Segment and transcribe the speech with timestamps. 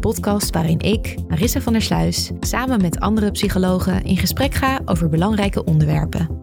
[0.00, 5.08] Podcast waarin ik, Marissa van der Sluis, samen met andere psychologen in gesprek ga over
[5.08, 6.38] belangrijke onderwerpen.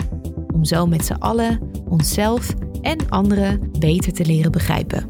[0.54, 5.10] Om zo met z'n allen onszelf en anderen beter te leren begrijpen.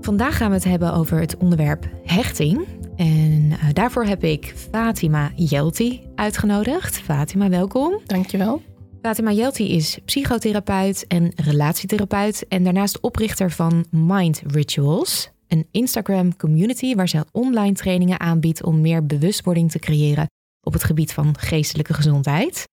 [0.00, 2.66] Vandaag gaan we het hebben over het onderwerp hechting.
[2.96, 6.98] En eh, daarvoor heb ik Fatima Jelti uitgenodigd.
[6.98, 8.00] Fatima, welkom.
[8.06, 8.69] Dankjewel.
[9.02, 16.94] Fatima Jelti is psychotherapeut en relatietherapeut en daarnaast oprichter van Mind Rituals, een Instagram community
[16.94, 20.26] waar ze online trainingen aanbiedt om meer bewustwording te creëren
[20.66, 22.64] op het gebied van geestelijke gezondheid.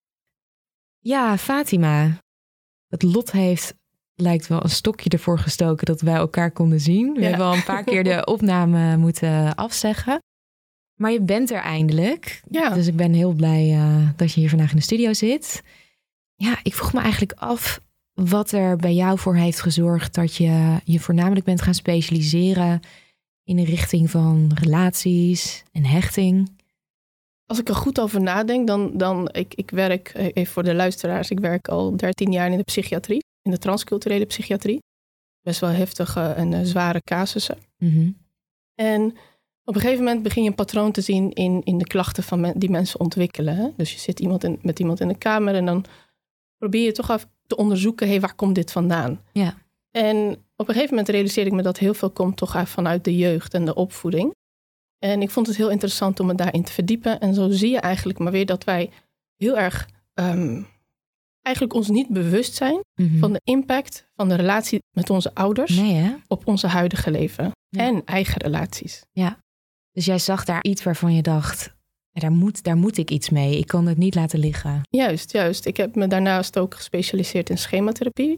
[0.99, 2.17] Ja, Fatima,
[2.87, 3.73] het lot heeft
[4.15, 7.13] lijkt wel een stokje ervoor gestoken dat wij elkaar konden zien.
[7.13, 7.27] We Ja.
[7.27, 10.19] hebben al een paar keer de opname moeten afzeggen.
[10.99, 12.41] Maar je bent er eindelijk.
[12.49, 12.69] Ja.
[12.69, 15.61] Dus ik ben heel blij eh, dat je hier vandaag in de studio zit.
[16.37, 17.81] Ja, ik vroeg me eigenlijk af
[18.13, 22.79] wat er bij jou voor heeft gezorgd dat je je voornamelijk bent gaan specialiseren
[23.43, 26.55] in de richting van relaties en hechting.
[27.45, 30.73] Als ik er goed over nadenk, dan, dan ik, ik werk, eh, even voor de
[30.73, 34.83] luisteraars, ik werk al 13 jaar in de psychiatrie, in de transculturele psychiatrie.
[35.41, 37.57] Best wel heftige en eh, zware casussen.
[37.77, 38.11] Mhm.
[38.75, 39.17] En
[39.63, 42.39] op een gegeven moment begin je een patroon te zien in, in de klachten van
[42.39, 43.55] men- die mensen ontwikkelen.
[43.55, 43.67] Hè?
[43.75, 45.85] Dus je zit iemand in, met iemand in de kamer en dan
[46.57, 49.21] probeer je toch af te onderzoeken, hé, waar komt dit vandaan?
[49.31, 49.53] Ja.
[49.91, 53.03] En op een gegeven moment realiseerde ik me dat heel veel komt toch uit vanuit
[53.03, 54.35] de jeugd en de opvoeding.
[54.99, 57.19] En ik vond het heel interessant om me daarin te verdiepen.
[57.19, 58.89] En zo zie je eigenlijk maar weer dat wij
[59.35, 60.61] heel erg ehm,
[61.41, 63.19] eigenlijk ons niet bewust zijn Mhm.
[63.19, 67.81] van de impact van de relatie met onze ouders Nee, op onze huidige leven Ja.
[67.85, 69.03] en eigen relaties.
[69.91, 71.75] Dus jij zag daar iets waarvan je dacht, ja,
[72.19, 73.57] daar, moet, daar moet ik iets mee.
[73.57, 74.81] Ik kan het niet laten liggen.
[74.89, 75.65] Juist, juist.
[75.65, 78.35] Ik heb me daarnaast ook gespecialiseerd in schematherapie.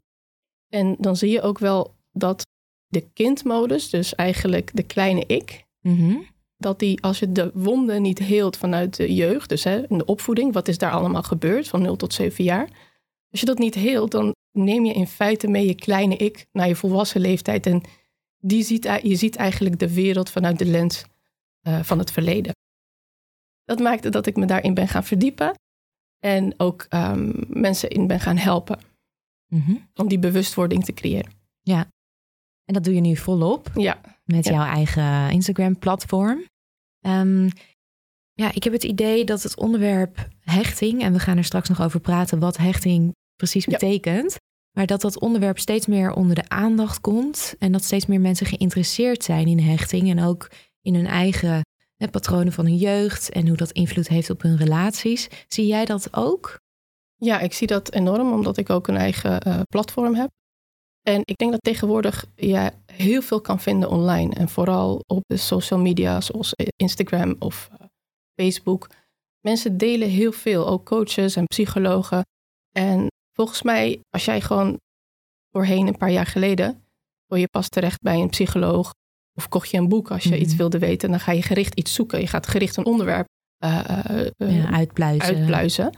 [0.70, 2.46] En dan zie je ook wel dat
[2.88, 6.16] de kindmodus, dus eigenlijk de kleine ik, Mhm.
[6.58, 10.06] dat die als je de wonden niet heelt vanuit de jeugd, dus hè, in de
[10.06, 12.70] opvoeding, wat is daar allemaal gebeurd van 0 tot 7 jaar.
[13.32, 16.68] Als je dat niet heelt, dan neem je in feite mee je kleine ik naar
[16.68, 17.66] je volwassen leeftijd.
[17.66, 17.82] En
[18.38, 21.04] die ziet, je ziet eigenlijk de wereld vanuit de lens
[21.62, 22.54] eh, van het verleden.
[23.70, 25.54] Dat maakte dat ik me daarin ben gaan verdiepen
[26.20, 28.80] en ook ehm, mensen in ben gaan helpen
[29.54, 29.76] Mhm.
[29.96, 31.32] om die bewustwording te creëren.
[32.66, 33.72] En dat doe je nu volop.
[33.76, 34.52] Ja, met Ja.
[34.52, 36.46] jouw eigen Instagram-platform.
[37.00, 37.50] Ehm,
[38.34, 41.82] ja, ik heb het idee dat het onderwerp hechting, en we gaan er straks nog
[41.82, 43.72] over praten wat hechting precies Ja.
[43.72, 44.36] betekent,
[44.78, 48.46] maar dat dat onderwerp steeds meer onder de aandacht komt en dat steeds meer mensen
[48.46, 51.62] geïnteresseerd zijn in hechting en ook in hun eigen
[52.00, 55.28] hè, patronen van hun jeugd en hoe dat invloed heeft op hun relaties.
[55.48, 56.60] Zie jij dat ook?
[57.16, 60.30] Ja, ik zie dat enorm, omdat ik ook een eigen eh, platform heb.
[61.02, 64.36] En ik denk dat tegenwoordig je heel veel kan vinden online.
[64.36, 67.86] En vooral op de social media, zoals Instagram of eh,
[68.36, 68.88] Facebook.
[69.40, 72.24] Mensen delen heel veel, ook coaches en psychologen.
[72.76, 74.80] En volgens mij, als jij gewoon
[75.52, 76.84] voorheen, een paar jaar geleden,
[77.26, 78.92] wil je pas terecht bij een psycholoog.
[79.40, 80.42] Of kocht je een boek als je Mhm.
[80.42, 81.10] iets wilde weten.
[81.10, 82.20] Dan ga je gericht iets zoeken.
[82.20, 83.28] Je gaat gericht een onderwerp
[83.58, 85.36] Ja, uitpluizen.
[85.36, 85.90] uitpluizen.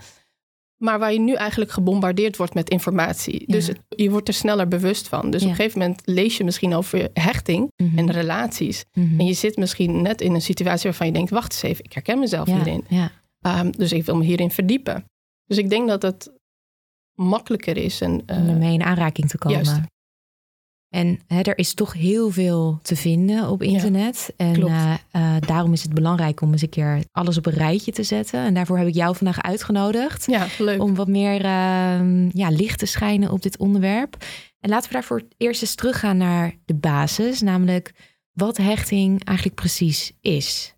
[0.81, 3.43] maar waar je nu eigenlijk gebombardeerd wordt met informatie.
[3.47, 5.31] Dus het- je wordt er sneller bewust van.
[5.31, 5.45] Dus Ja.
[5.47, 7.97] op een gegeven moment lees je misschien over hechting Mhm.
[7.97, 8.83] en relaties.
[8.93, 9.19] Mhm.
[9.19, 11.93] En je zit misschien net in een situatie waarvan je denkt: wacht eens even, ik
[11.93, 12.83] herken mezelf hierin.
[12.87, 13.11] Ja.
[13.41, 15.03] Ehm, dus ik wil me hierin verdiepen.
[15.45, 16.31] Dus ik denk dat het
[17.13, 18.01] makkelijker is.
[18.01, 19.63] En, eh, om ermee in aanraking te komen.
[19.63, 19.81] juist.
[20.91, 24.33] En hè, er is toch heel veel te vinden op internet.
[24.37, 27.91] en eh, eh, daarom is het belangrijk om eens een keer alles op een rijtje
[27.91, 28.39] te zetten.
[28.39, 30.25] En daarvoor heb ik jou vandaag uitgenodigd.
[30.25, 30.81] ja, leuk.
[30.81, 34.17] Om wat meer ehm, ja, licht te schijnen op dit onderwerp.
[34.59, 37.41] En laten we daarvoor eerst eens teruggaan naar de basis.
[37.41, 37.93] Namelijk
[38.31, 40.75] wat hechting eigenlijk precies is.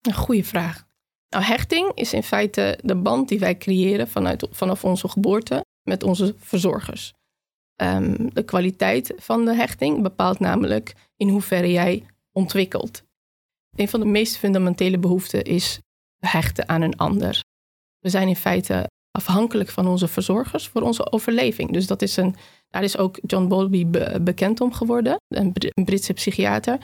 [0.00, 0.84] Een goede vraag.
[1.28, 6.02] Nou, hechting is in feite de band die wij creëren vanuit, vanaf onze geboorte met
[6.02, 7.14] onze verzorgers.
[7.76, 13.02] Ehm, de kwaliteit van de hechting bepaalt namelijk in hoeverre jij ontwikkelt.
[13.76, 15.78] Een van de meest fundamentele behoeften is
[16.18, 17.40] hechten aan een ander.
[17.98, 21.72] We zijn in feite afhankelijk van onze verzorgers voor onze overleving.
[21.72, 22.34] Dus dat is een,
[22.68, 25.52] daar is ook John Bowlby be- bekend om geworden, een
[25.84, 26.78] Britse psychiater,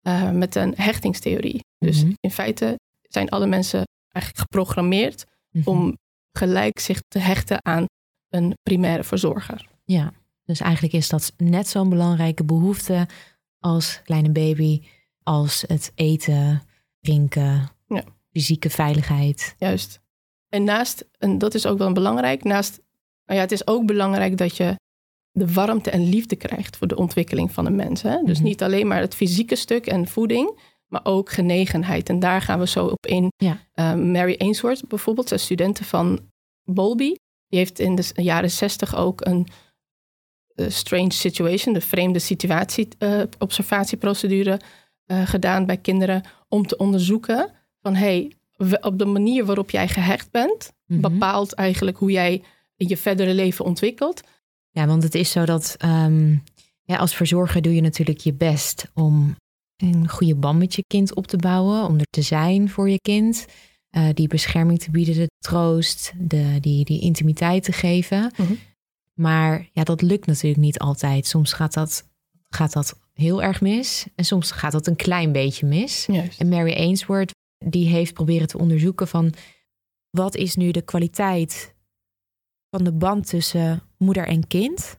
[0.00, 1.60] eh, met een hechtingstheorie.
[1.78, 2.12] Dus Mhm.
[2.20, 5.68] in feite zijn alle mensen eigenlijk geprogrammeerd Mhm.
[5.68, 5.94] om
[6.38, 7.84] gelijk zich te hechten aan
[8.28, 9.68] een primaire verzorger.
[9.84, 10.12] Ja,
[10.46, 13.06] dus eigenlijk is dat net zo'n belangrijke behoefte
[13.58, 14.82] als kleine baby,
[15.22, 16.62] als het eten,
[17.00, 18.04] drinken, Ja.
[18.32, 19.54] fysieke veiligheid.
[19.58, 20.00] Juist.
[20.48, 22.80] En naast, en dat is ook wel belangrijk, naast,
[23.24, 24.74] nou ja, het is ook belangrijk dat je
[25.30, 28.02] de warmte en liefde krijgt voor de ontwikkeling van een mens.
[28.02, 28.22] Hè?
[28.24, 28.46] Dus Mhm.
[28.46, 32.08] niet alleen maar het fysieke stuk en voeding, maar ook genegenheid.
[32.08, 33.32] En daar gaan we zo op in.
[33.36, 33.58] Ja.
[33.72, 36.20] Eh, Mary Ainsworth bijvoorbeeld, een studente van
[36.64, 37.14] Bowlby,
[37.48, 39.46] die heeft in de jaren zestig ook een
[40.68, 44.60] strange situation, de vreemde situatie, eh, observatieprocedure
[45.06, 47.50] eh, gedaan bij kinderen om te onderzoeken
[47.82, 48.32] van hey,
[48.80, 51.00] op de manier waarop jij gehecht bent, Mhm.
[51.00, 52.42] bepaalt eigenlijk hoe jij
[52.76, 54.20] je verdere leven ontwikkelt.
[54.70, 56.30] Ja, want het is zo dat ehm,
[56.82, 59.36] ja, als verzorger doe je natuurlijk je best om
[59.76, 63.00] een goede band met je kind op te bouwen, om er te zijn voor je
[63.00, 63.46] kind,
[63.90, 68.32] eh, die bescherming te bieden, de troost, de, die, die intimiteit te geven.
[68.36, 68.52] Mhm.
[69.20, 71.26] Maar ja, dat lukt natuurlijk niet altijd.
[71.26, 72.08] Soms gaat dat,
[72.48, 76.06] gaat dat heel erg mis en soms gaat dat een klein beetje mis.
[76.06, 76.40] Juist.
[76.40, 77.34] En Mary Ainsworth,
[77.64, 79.32] die heeft proberen te onderzoeken van
[80.10, 81.74] wat is nu de kwaliteit
[82.70, 84.98] van de band tussen moeder en kind?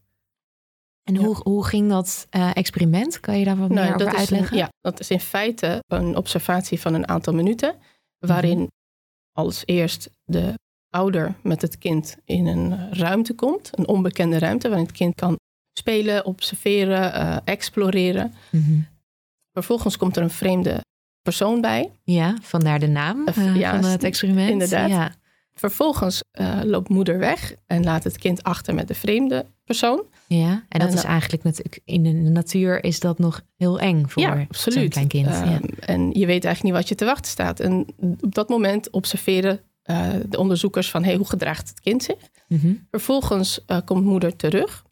[1.04, 1.20] En Ja.
[1.20, 3.20] hoe, hoe ging dat eh, experiment?
[3.20, 4.52] Kan je daar wat meer Nou, over dat is uitleggen?
[4.52, 7.76] Een, ja, dat is in feite een observatie van een aantal minuten,
[8.18, 8.68] waarin Mhm.
[9.32, 10.54] als eerst de
[10.90, 15.36] ouder met het kind in een ruimte komt, een onbekende ruimte, waarin het kind kan
[15.80, 18.34] spelen, observeren, eh, exploreren.
[18.52, 18.80] Mhm.
[19.52, 20.82] Vervolgens komt er een vreemde
[21.22, 21.92] persoon bij.
[22.04, 24.50] Ja, vandaar de naam Eh, eh, ja, van het experiment.
[24.50, 24.90] inderdaad.
[24.90, 25.12] Ja.
[25.54, 30.04] Vervolgens eh, loopt moeder weg en laat het kind achter met de vreemde persoon.
[30.28, 34.06] ja, en dat is eh, eigenlijk natuurlijk in de natuur is dat nog heel eng
[34.08, 34.90] voor ja, zo'n absoluut.
[34.92, 35.26] klein kind.
[35.26, 35.44] ja.
[35.44, 37.60] Ehm, En je weet eigenlijk niet wat je te wachten staat.
[37.60, 37.86] En
[38.22, 42.18] op dat moment observeren eh, de onderzoekers van hey, hoe gedraagt het kind zich.
[42.48, 42.74] Mhm.
[42.92, 44.86] Vervolgens eh, komt moeder terug.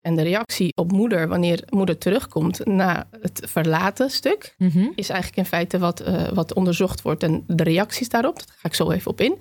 [0.00, 4.86] En de reactie op moeder, wanneer moeder terugkomt na het verlaten stuk, Mhm.
[4.94, 7.22] is eigenlijk in feite wat, eh, wat onderzocht wordt.
[7.22, 9.38] En de reacties daarop, daar ga ik zo even op in.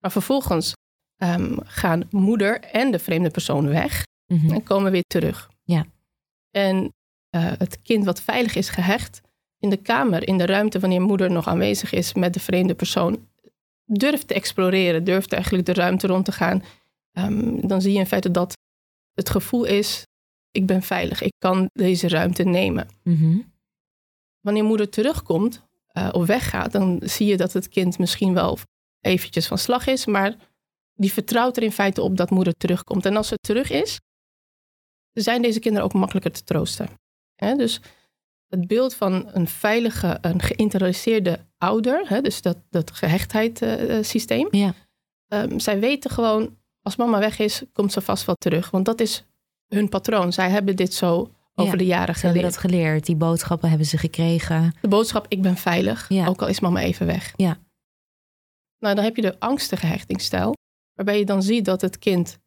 [0.00, 0.72] Maar vervolgens
[1.16, 4.52] ehm, gaan moeder en de vreemde persoon weg Mhm.
[4.52, 5.50] en komen weer terug.
[5.62, 5.84] Ja.
[6.50, 6.92] En
[7.36, 9.20] het kind wat veilig is gehecht
[9.58, 13.28] in de kamer, in de ruimte wanneer moeder nog aanwezig is met de vreemde persoon,
[13.84, 16.62] durft te exploreren, durft eigenlijk de ruimte rond te gaan.
[17.12, 18.56] Ehm, dan zie je in feite dat
[19.14, 20.02] het gevoel is,
[20.50, 22.88] ik ben veilig, ik kan deze ruimte nemen.
[23.02, 23.38] Mhm.
[24.40, 28.58] Wanneer moeder terugkomt eh, of weggaat, dan zie je dat het kind misschien wel
[29.00, 30.36] eventjes van slag is, maar
[30.94, 33.06] die vertrouwt er in feite op dat moeder terugkomt.
[33.06, 34.00] En als ze terug is,
[35.12, 36.88] zijn deze kinderen ook makkelijker te troosten.
[37.36, 37.80] Dus
[38.58, 44.48] het beeld van een veilige, een geïnternaliseerde ouder, hè, dus dat, dat gehechtheidssysteem.
[44.50, 44.74] Ja.
[45.28, 48.70] Ehm, zij weten gewoon, als mama weg is, komt ze vast wel terug.
[48.70, 49.24] Want dat is
[49.68, 50.32] hun patroon.
[50.32, 52.62] Zij hebben dit zo over Ja, de jaren Ze hebben geleerd.
[52.62, 53.06] dat geleerd.
[53.06, 54.74] Die boodschappen hebben ze gekregen.
[54.80, 56.26] De boodschap, ik ben veilig, Ja.
[56.26, 57.32] ook al is mama even weg.
[57.36, 57.56] Ja.
[58.78, 60.54] Nou, dan heb je de angstige hechtingsstijl,
[60.94, 62.38] waarbij je dan ziet dat het kind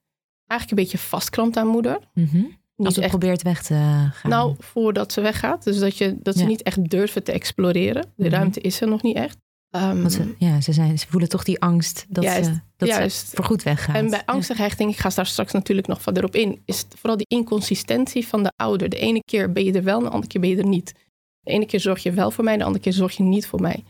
[0.45, 1.99] eigenlijk een beetje vastklampt aan moeder.
[2.13, 3.73] Niet Als echt, probeert weg te
[4.13, 4.31] gaan.
[4.31, 5.63] nou, voordat ze weggaat.
[5.63, 6.47] Dus dat, je, dat ze Ja.
[6.47, 8.01] niet echt durven te exploreren.
[8.15, 8.33] De Mhm.
[8.33, 9.37] ruimte is er nog niet echt.
[9.69, 12.89] Ehm, Want ze, ja, ze, zijn, ze voelen toch die angst dat, Juist, ze, dat
[12.89, 13.29] juist.
[13.29, 13.95] ze voorgoed weggaat.
[13.95, 17.17] En bij angstige hechting, ik ga daar straks natuurlijk nog verder op in, is vooral
[17.17, 18.89] die inconsistentie van de ouder.
[18.89, 20.93] De ene keer ben je er wel, de andere keer ben je er niet.
[21.39, 23.61] De ene keer zorg je wel voor mij, de andere keer zorg je niet voor
[23.61, 23.83] mij.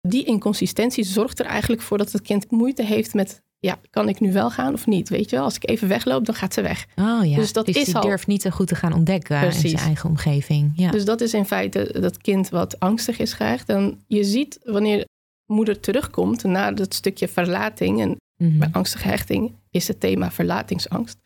[0.00, 4.20] Die inconsistentie zorgt er eigenlijk voor dat het kind moeite heeft met ja, kan ik
[4.20, 5.08] nu wel gaan of niet?
[5.08, 6.86] Weet je wel, als ik even wegloop, dan gaat ze weg.
[6.96, 9.52] Oh ja, Dus dat is die al- durft niet zo goed te gaan ontdekken in
[9.52, 10.72] zijn eigen omgeving.
[10.76, 10.90] Ja.
[10.90, 13.68] Dus dat is in feite dat kind wat angstig is krijgt.
[13.68, 15.04] En je ziet wanneer
[15.46, 18.00] moeder terugkomt na dat stukje verlating.
[18.00, 18.58] En Mhm.
[18.58, 21.16] bij angstige hechting is het thema verlatingsangst.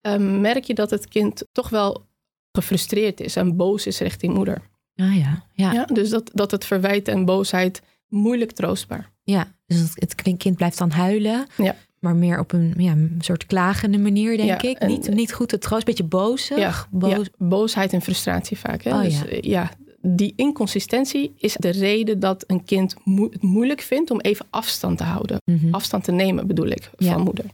[0.00, 2.06] ehm, merk je dat het kind toch wel
[2.52, 4.62] gefrustreerd is en boos is richting moeder.
[4.96, 5.72] Ah ja, ja.
[5.72, 9.12] Ja, dus dat, dat het verwijt en boosheid moeilijk troostbaar.
[9.24, 11.46] Ja, dus het, kind blijft dan huilen.
[11.56, 11.76] Ja.
[12.00, 14.78] Maar meer op een, ja, een soort klagende manier, denk Ja, ik.
[14.78, 16.58] en- niet, niet goed te troost, beetje bozig.
[16.58, 17.10] Ja, boos.
[17.10, 18.82] ja, boosheid en frustratie vaak.
[18.82, 18.90] Hè?
[18.94, 19.26] Oh, dus, ja.
[19.26, 24.46] eh, ja, die inconsistentie is de reden dat een kind het moeilijk vindt om even
[24.50, 25.38] afstand te houden.
[25.44, 25.74] Mhm.
[25.74, 27.12] Afstand te nemen bedoel ik, Ja.
[27.12, 27.44] van moeder.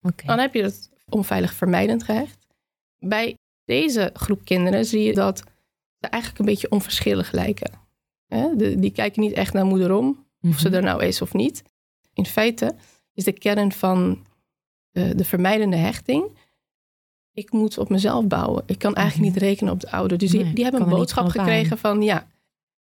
[0.00, 0.26] Oké.
[0.26, 2.38] Dan heb je het onveilig vermijdend gehecht.
[2.98, 3.34] Bij
[3.64, 5.38] deze groep kinderen zie je dat
[6.00, 7.70] ze eigenlijk een beetje onverschillig lijken.
[8.26, 8.56] Hè?
[8.56, 10.76] De- die kijken niet echt naar moeder om, of ze Mhm.
[10.76, 11.62] er nou is of niet.
[12.14, 12.74] In feite
[13.14, 14.26] is de kern van
[14.90, 16.24] de, de vermijdende hechting.
[17.32, 18.62] Ik moet op mezelf bouwen.
[18.66, 19.34] Ik kan eigenlijk Mhm.
[19.40, 20.18] niet rekenen op de ouder.
[20.18, 22.26] Dus die, Nee, die hebben een boodschap gekregen van ja,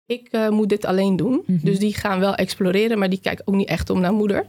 [0.05, 1.43] ik eh, moet dit alleen doen.
[1.45, 1.65] Mhm.
[1.65, 4.45] Dus die gaan wel exploreren, maar die kijken ook niet echt om naar moeder.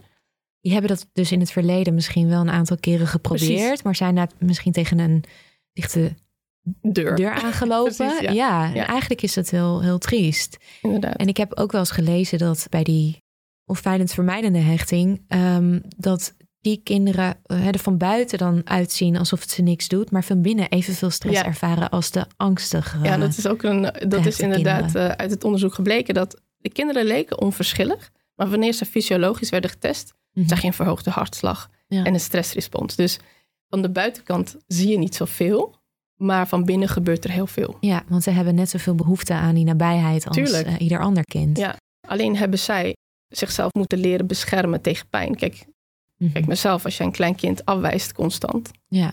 [0.60, 3.46] Die hebben dat dus in het verleden misschien wel een aantal keren geprobeerd.
[3.60, 3.82] Precies.
[3.82, 5.24] Maar zijn daar misschien tegen een
[5.72, 6.14] dichte
[6.82, 7.94] Deur, deur aangelopen.
[8.06, 8.30] Precies, ja.
[8.32, 8.86] ja, en Ja.
[8.86, 10.56] eigenlijk is dat heel, heel triest.
[10.82, 11.16] inderdaad.
[11.16, 13.22] En ik heb ook wel eens gelezen dat bij die
[13.64, 19.50] onfeilend vermijdende hechting, ehm, dat die kinderen eh, er van buiten dan uitzien alsof het
[19.50, 21.44] ze niks doet, maar van binnen evenveel stress Ja.
[21.46, 22.98] ervaren als de angstige.
[23.02, 23.82] Ja, dat is ook een.
[24.08, 28.10] Dat is de inderdaad eh, uit het onderzoek gebleken dat de kinderen leken onverschillig.
[28.34, 30.48] Maar wanneer ze fysiologisch werden getest, Mhm.
[30.48, 32.96] zag je een verhoogde hartslag en een stressrespons.
[32.96, 33.18] Dus
[33.68, 35.76] van de buitenkant zie je niet zoveel,
[36.18, 37.76] maar van binnen gebeurt er heel veel.
[37.80, 41.58] Ja, want ze hebben net zoveel behoefte aan die nabijheid als eh, ieder ander kind.
[41.58, 41.76] Ja.
[42.08, 42.96] Alleen hebben zij
[43.28, 45.34] zichzelf moeten leren beschermen tegen pijn.
[45.36, 45.66] Kijk,
[46.16, 46.32] Mhm.
[46.32, 49.12] kijk mezelf, als je een klein kind afwijst constant, Ja.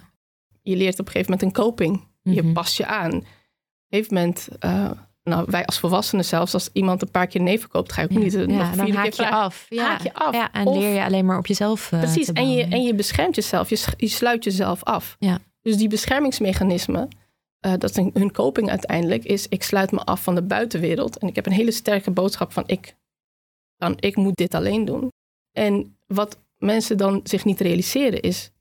[0.62, 2.08] je leert op een gegeven moment een coping.
[2.22, 2.54] Je Mhm.
[2.54, 3.14] past je aan.
[3.14, 3.26] Op een
[3.90, 4.92] gegeven moment, eh,
[5.24, 8.14] nou, wij als volwassenen zelfs, als iemand een paar keer nee verkoopt, ga je ook
[8.14, 8.20] Ja.
[8.24, 9.38] niet eh, nog dan keer haak je vragen.
[9.38, 9.66] af.
[9.70, 9.88] Ja.
[9.88, 10.34] Haak je af.
[10.34, 12.96] Ja, en Of- leer je alleen maar op jezelf eh, Precies, en je, en je
[12.96, 13.70] beschermt jezelf.
[13.70, 15.16] Je, je sluit jezelf af.
[15.20, 15.40] Ja.
[15.66, 17.08] Dus die beschermingsmechanismen,
[17.60, 21.18] eh, dat is hun coping uiteindelijk, is ik sluit me af van de buitenwereld.
[21.18, 22.96] En ik heb een hele sterke boodschap van ik,
[23.78, 25.12] van ik moet dit alleen doen.
[25.52, 28.52] En wat mensen dan zich niet realiseren is,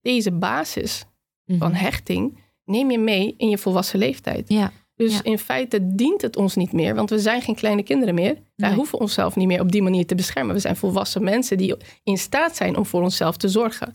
[0.00, 1.04] deze basis
[1.44, 1.58] Mhm.
[1.58, 4.48] van hechting neem je mee in je volwassen leeftijd.
[4.48, 5.22] Ja, Dus Ja.
[5.22, 8.34] in feite dient het ons niet meer, want we zijn geen kleine kinderen meer.
[8.56, 8.76] Wij Nee.
[8.78, 10.54] hoeven onszelf niet meer op die manier te beschermen.
[10.54, 13.94] We zijn volwassen mensen die in staat zijn om voor onszelf te zorgen.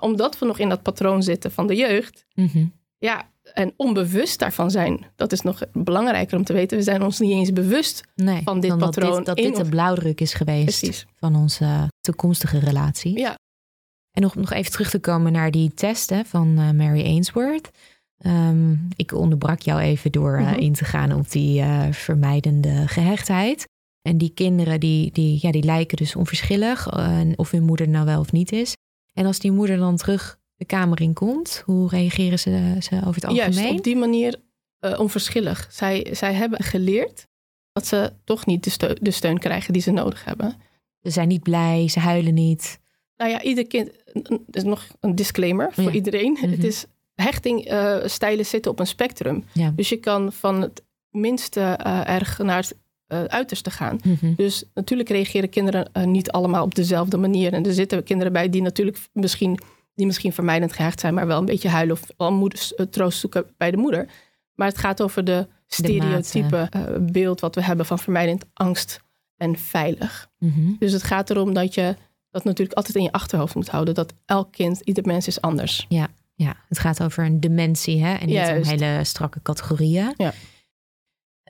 [0.00, 2.66] Omdat we nog in dat patroon zitten van de jeugd, Mhm.
[2.98, 6.76] ja, en onbewust daarvan zijn, dat is nog belangrijker om te weten.
[6.78, 8.02] We zijn ons niet eens bewust.
[8.14, 11.06] nee, van dit dan dat patroon dit, dat dit de blauwdruk is geweest Precies.
[11.16, 13.18] van onze toekomstige relatie.
[13.18, 13.34] Ja,
[14.10, 17.70] En nog, nog even terug te komen naar die testen van eh, Mary Ainsworth.
[18.18, 20.58] Ehm, ik onderbrak jou even door eh, Mhm.
[20.60, 23.64] in te gaan op die eh, vermijdende gehechtheid.
[24.02, 26.88] En die kinderen die, die, ja, die lijken dus onverschillig,
[27.36, 28.72] of hun moeder nou wel of niet is.
[29.16, 33.14] En als die moeder dan terug de kamer in komt, hoe reageren ze, ze over
[33.14, 33.52] het algemeen?
[33.52, 34.36] juist op die manier
[34.78, 35.68] eh, onverschillig.
[35.70, 37.26] Zij, zij hebben geleerd
[37.72, 40.54] dat ze toch niet de, steu- de steun krijgen die ze nodig hebben.
[41.02, 42.78] Ze zijn niet blij, ze huilen niet.
[43.16, 43.88] Nou ja, ieder kind.
[44.12, 45.90] Er is nog een disclaimer voor Ja.
[45.90, 46.32] iedereen.
[46.40, 46.50] Mhm.
[46.50, 49.44] Het is hechtingstijlen zitten op een spectrum.
[49.52, 49.72] Ja.
[49.76, 54.00] Dus je kan van het minste eh, erg naar het eh, uiterste gaan.
[54.04, 54.34] Mhm.
[54.34, 57.52] Dus natuurlijk reageren kinderen eh, niet allemaal op dezelfde manier.
[57.52, 59.60] En er zitten kinderen bij die natuurlijk misschien,
[59.94, 63.18] die misschien vermijdend gehecht zijn, maar wel een beetje huilen of wel moeders, eh, troost
[63.18, 64.06] zoeken bij de moeder.
[64.54, 66.68] Maar het gaat over de stereotype
[67.00, 69.00] beeld wat we hebben van vermijdend angst
[69.36, 70.28] en veilig.
[70.38, 70.72] Mhm.
[70.78, 71.96] Dus het gaat erom dat je
[72.30, 73.94] dat natuurlijk altijd in je achterhoofd moet houden.
[73.94, 75.86] Dat elk kind, ieder mens is anders.
[76.34, 78.14] Ja, het gaat over een dementie hè?
[78.14, 78.72] en niet Juist.
[78.72, 80.14] om hele strakke categorieën.
[80.16, 80.32] Ja.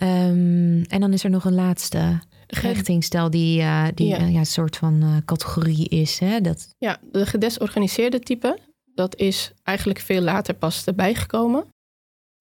[0.00, 4.16] Ehm, en dan is er nog een laatste hechtingstijl die, eh, die Ja.
[4.16, 6.18] eh, ja, een soort van eh, categorie is.
[6.18, 6.40] Hè?
[6.40, 8.58] Dat, Ja, de gedesorganiseerde type,
[8.94, 11.64] dat is eigenlijk veel later pas erbij gekomen.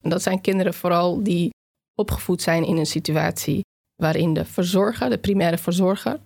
[0.01, 1.49] En dat zijn kinderen vooral die
[1.99, 3.61] opgevoed zijn in een situatie
[3.95, 6.19] waarin de verzorger, de primaire verzorger,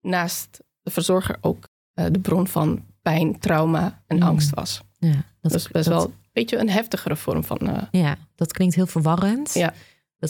[0.00, 4.22] naast de verzorger ook de bron van pijn, trauma en Mm.
[4.22, 4.80] angst was.
[4.98, 7.88] ja, Dat, dat, is best dat- wel een beetje een heftigere vorm van.
[7.90, 9.54] Ja, dat klinkt heel verwarrend.
[9.54, 9.74] Ja.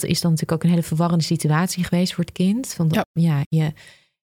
[0.01, 2.77] Dat is dan natuurlijk ook een hele verwarrende situatie geweest voor het kind.
[2.77, 3.05] Want Ja.
[3.13, 3.73] ja, je,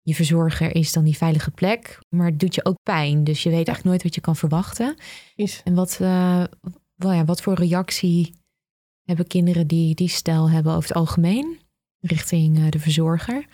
[0.02, 3.24] je verzorger is dan die veilige plek, maar het doet je ook pijn.
[3.24, 4.94] Dus je weet echt nooit wat je kan verwachten.
[5.34, 5.60] is.
[5.64, 6.44] En wat, eh,
[6.94, 8.34] wel ja, wat voor reactie
[9.02, 11.60] hebben kinderen die die stijl hebben over het algemeen
[12.00, 13.46] richting eh, de verzorger?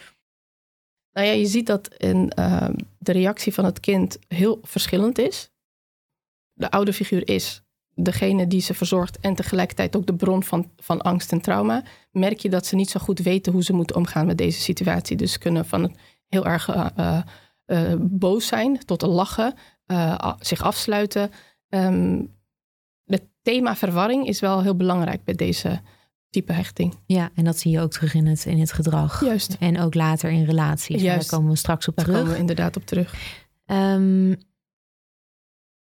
[1.12, 5.50] Nou ja, je ziet dat in, uh, de reactie van het kind heel verschillend is.
[6.52, 7.62] De ouderfiguur is
[8.00, 11.82] degene die ze verzorgt en tegelijkertijd ook de bron van, van angst en trauma.
[12.10, 15.16] Merk je dat ze niet zo goed weten hoe ze moeten omgaan met deze situatie.
[15.16, 17.20] Dus ze kunnen van heel erg uh,
[17.66, 19.54] uh, boos zijn tot een lachen,
[20.38, 21.30] zich afsluiten.
[21.68, 22.36] Um,
[23.04, 25.80] het thema verwarring is wel heel belangrijk bij deze
[26.30, 26.94] type hechting.
[27.06, 29.24] Ja, en dat zie je ook terug in het, in het gedrag.
[29.24, 29.56] Juist.
[29.60, 31.02] En ook later in relaties.
[31.02, 31.30] Juist.
[31.30, 32.20] Daar komen we straks op Daar terug.
[32.20, 33.38] komen we inderdaad op terug.
[33.66, 34.36] Um,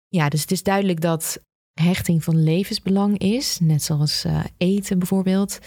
[0.07, 1.44] ja, dus het is duidelijk dat
[1.81, 3.59] hechting van levensbelang is.
[3.59, 5.59] Net zoals uh, eten bijvoorbeeld.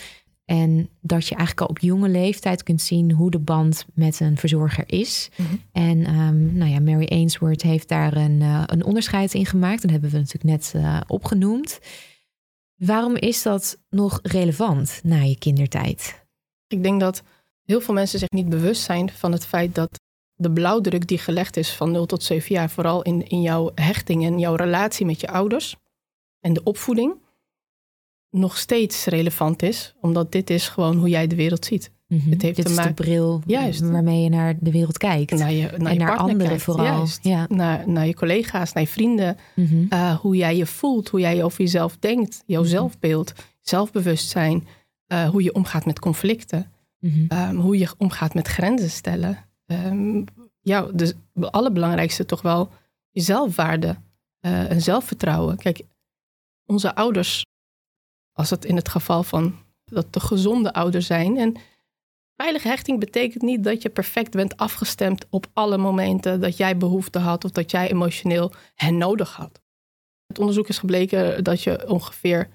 [0.45, 4.37] En dat je eigenlijk al op jonge leeftijd kunt zien hoe de band met een
[4.37, 5.31] verzorger is.
[5.37, 5.55] Mhm.
[5.73, 9.83] En um, nou ja, Mary Ainsworth heeft daar een, uh, een onderscheid in gemaakt.
[9.83, 11.79] Dat hebben we natuurlijk net uh, opgenoemd.
[12.75, 16.27] Waarom is dat nog relevant na je kindertijd?
[16.67, 17.23] Ik denk dat
[17.65, 20.01] heel veel mensen zich niet bewust zijn van het feit dat
[20.35, 24.25] de blauwdruk die gelegd is van 0 tot 7 jaar, vooral in, in jouw hechting
[24.25, 25.77] en jouw relatie met je ouders
[26.41, 27.15] en de opvoeding,
[28.31, 31.91] nog steeds relevant is, omdat dit is gewoon hoe jij de wereld ziet.
[32.07, 32.31] Mm -hmm.
[32.31, 32.97] het heeft dit te is maken...
[32.97, 33.81] de bril Juist.
[33.81, 35.31] waarmee je naar de wereld kijkt.
[35.31, 36.63] Naar je, naar en je naar anderen kijkt.
[36.63, 36.85] vooral.
[36.85, 37.25] Juist.
[37.25, 37.47] Ja.
[37.49, 39.37] Naar, naar je collega's, naar je vrienden.
[39.55, 39.87] Mm -hmm.
[39.91, 42.71] uh, hoe jij je voelt, hoe jij over jezelf denkt, jouw Mhm.
[42.71, 44.67] zelfbeeld, zelfbewustzijn,
[45.13, 49.39] uh, hoe je omgaat met conflicten, um, hoe je omgaat met grenzen stellen.
[49.67, 50.25] Um,
[50.61, 52.69] ja, dus het allerbelangrijkste toch wel
[53.11, 53.97] je zelfwaarde
[54.41, 55.57] uh, en zelfvertrouwen.
[55.57, 55.81] Kijk,
[56.69, 57.45] onze ouders,
[58.33, 61.37] als het in het geval van dat de gezonde ouders zijn.
[61.37, 61.57] En
[62.37, 67.19] veilige hechting betekent niet dat je perfect bent afgestemd op alle momenten dat jij behoefte
[67.19, 69.61] had of dat jij emotioneel hen nodig had.
[70.27, 72.51] Het onderzoek is gebleken dat je ongeveer 60%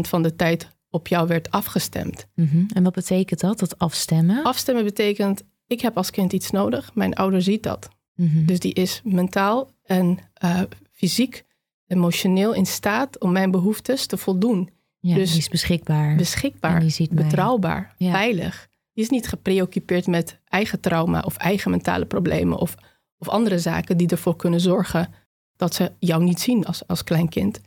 [0.00, 2.26] van de tijd op jou werd afgestemd.
[2.34, 2.66] Mm -hmm.
[2.74, 4.44] En wat betekent dat, dat afstemmen?
[4.44, 7.88] Afstemmen betekent, ik heb als kind iets nodig, mijn ouder ziet dat.
[8.14, 8.46] Mm -hmm.
[8.46, 10.60] Dus die is mentaal en uh,
[10.92, 11.44] fysiek,
[11.88, 14.70] emotioneel in staat om mijn behoeftes te voldoen.
[15.00, 16.16] Ja, dus die is beschikbaar.
[16.16, 18.10] Beschikbaar, die ziet betrouwbaar, ja.
[18.10, 18.68] veilig.
[18.92, 22.74] Die is niet gepreoccupeerd met eigen trauma of eigen mentale problemen of,
[23.18, 25.14] of andere zaken die ervoor kunnen zorgen
[25.56, 27.60] dat ze jou niet zien als, als klein kind.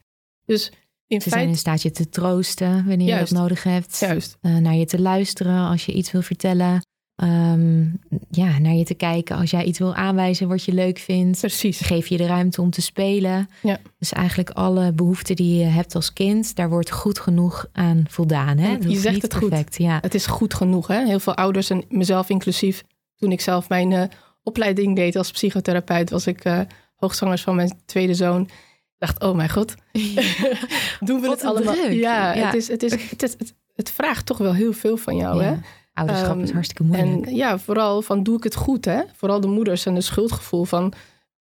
[0.46, 0.72] Dus
[1.08, 3.28] in ze zijn in staat je te troosten wanneer Juist.
[3.28, 3.98] je dat nodig hebt.
[4.00, 4.38] Juist.
[4.42, 6.82] Uh, naar je te luisteren als je iets wil vertellen.
[7.16, 11.40] Um, ja, naar je te kijken als jij iets wil aanwijzen wat je leuk vindt.
[11.40, 11.80] Precies.
[11.80, 13.50] Geef je de ruimte om te spelen.
[13.62, 13.80] Ja.
[14.00, 18.58] Dus eigenlijk alle behoeften die je hebt als kind, daar wordt goed genoeg aan voldaan.
[18.58, 18.72] Hè?
[18.72, 19.76] je zegt niet het perfect.
[19.76, 19.86] goed.
[19.86, 19.98] Ja.
[20.02, 20.88] Het is goed genoeg.
[20.88, 21.06] Hè?
[21.06, 22.84] Heel veel ouders en mezelf inclusief.
[23.16, 24.04] Toen ik zelf mijn uh,
[24.44, 26.60] opleiding deed als psychotherapeut, was ik uh,
[26.96, 28.42] hoogzwangers van mijn tweede zoon.
[28.42, 29.76] Ik dacht, oh mijn god,
[31.00, 31.76] doen we Wat het allemaal?
[31.76, 32.46] Ja, ja.
[32.46, 35.44] Het, is, het, is, het, is, het, het, vraagt toch wel heel veel van jou.
[35.44, 35.44] Ja.
[35.44, 35.56] Hè?
[35.94, 37.26] Ouderschap um, is hartstikke moeilijk.
[37.26, 38.86] En ja, vooral van doe ik het goed?
[38.86, 39.02] Hè?
[39.14, 40.94] Vooral de moeders en de schuldgevoel van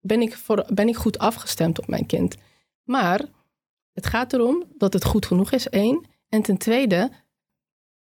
[0.01, 2.37] ben ik, voor, ben ik goed afgestemd op mijn kind?
[2.85, 3.21] Maar
[3.93, 6.07] het gaat erom dat het goed genoeg is, één.
[6.29, 7.11] En ten tweede,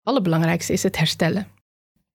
[0.04, 1.48] allerbelangrijkste is het herstellen.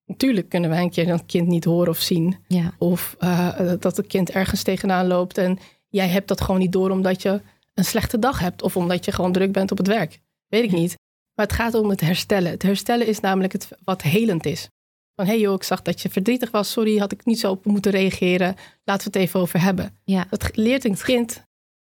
[0.05, 2.37] Natuurlijk kunnen wij een keer een kind niet horen of zien.
[2.47, 2.73] Ja.
[2.77, 6.89] Of uh, dat het kind ergens tegenaan loopt en jij hebt dat gewoon niet door
[6.89, 7.41] omdat je
[7.73, 8.61] een slechte dag hebt.
[8.61, 10.19] Of omdat je gewoon druk bent op het werk.
[10.47, 10.95] Weet ik niet.
[11.37, 12.51] Maar het gaat om het herstellen.
[12.51, 14.69] Het herstellen is namelijk het wat helend is.
[15.15, 16.71] Van hé hey joh, ik zag dat je verdrietig was.
[16.71, 18.55] Sorry, had ik niet zo op moeten reageren.
[18.83, 19.97] Laten we het even over hebben.
[20.03, 20.27] Ja.
[20.29, 21.43] Dat leert een kind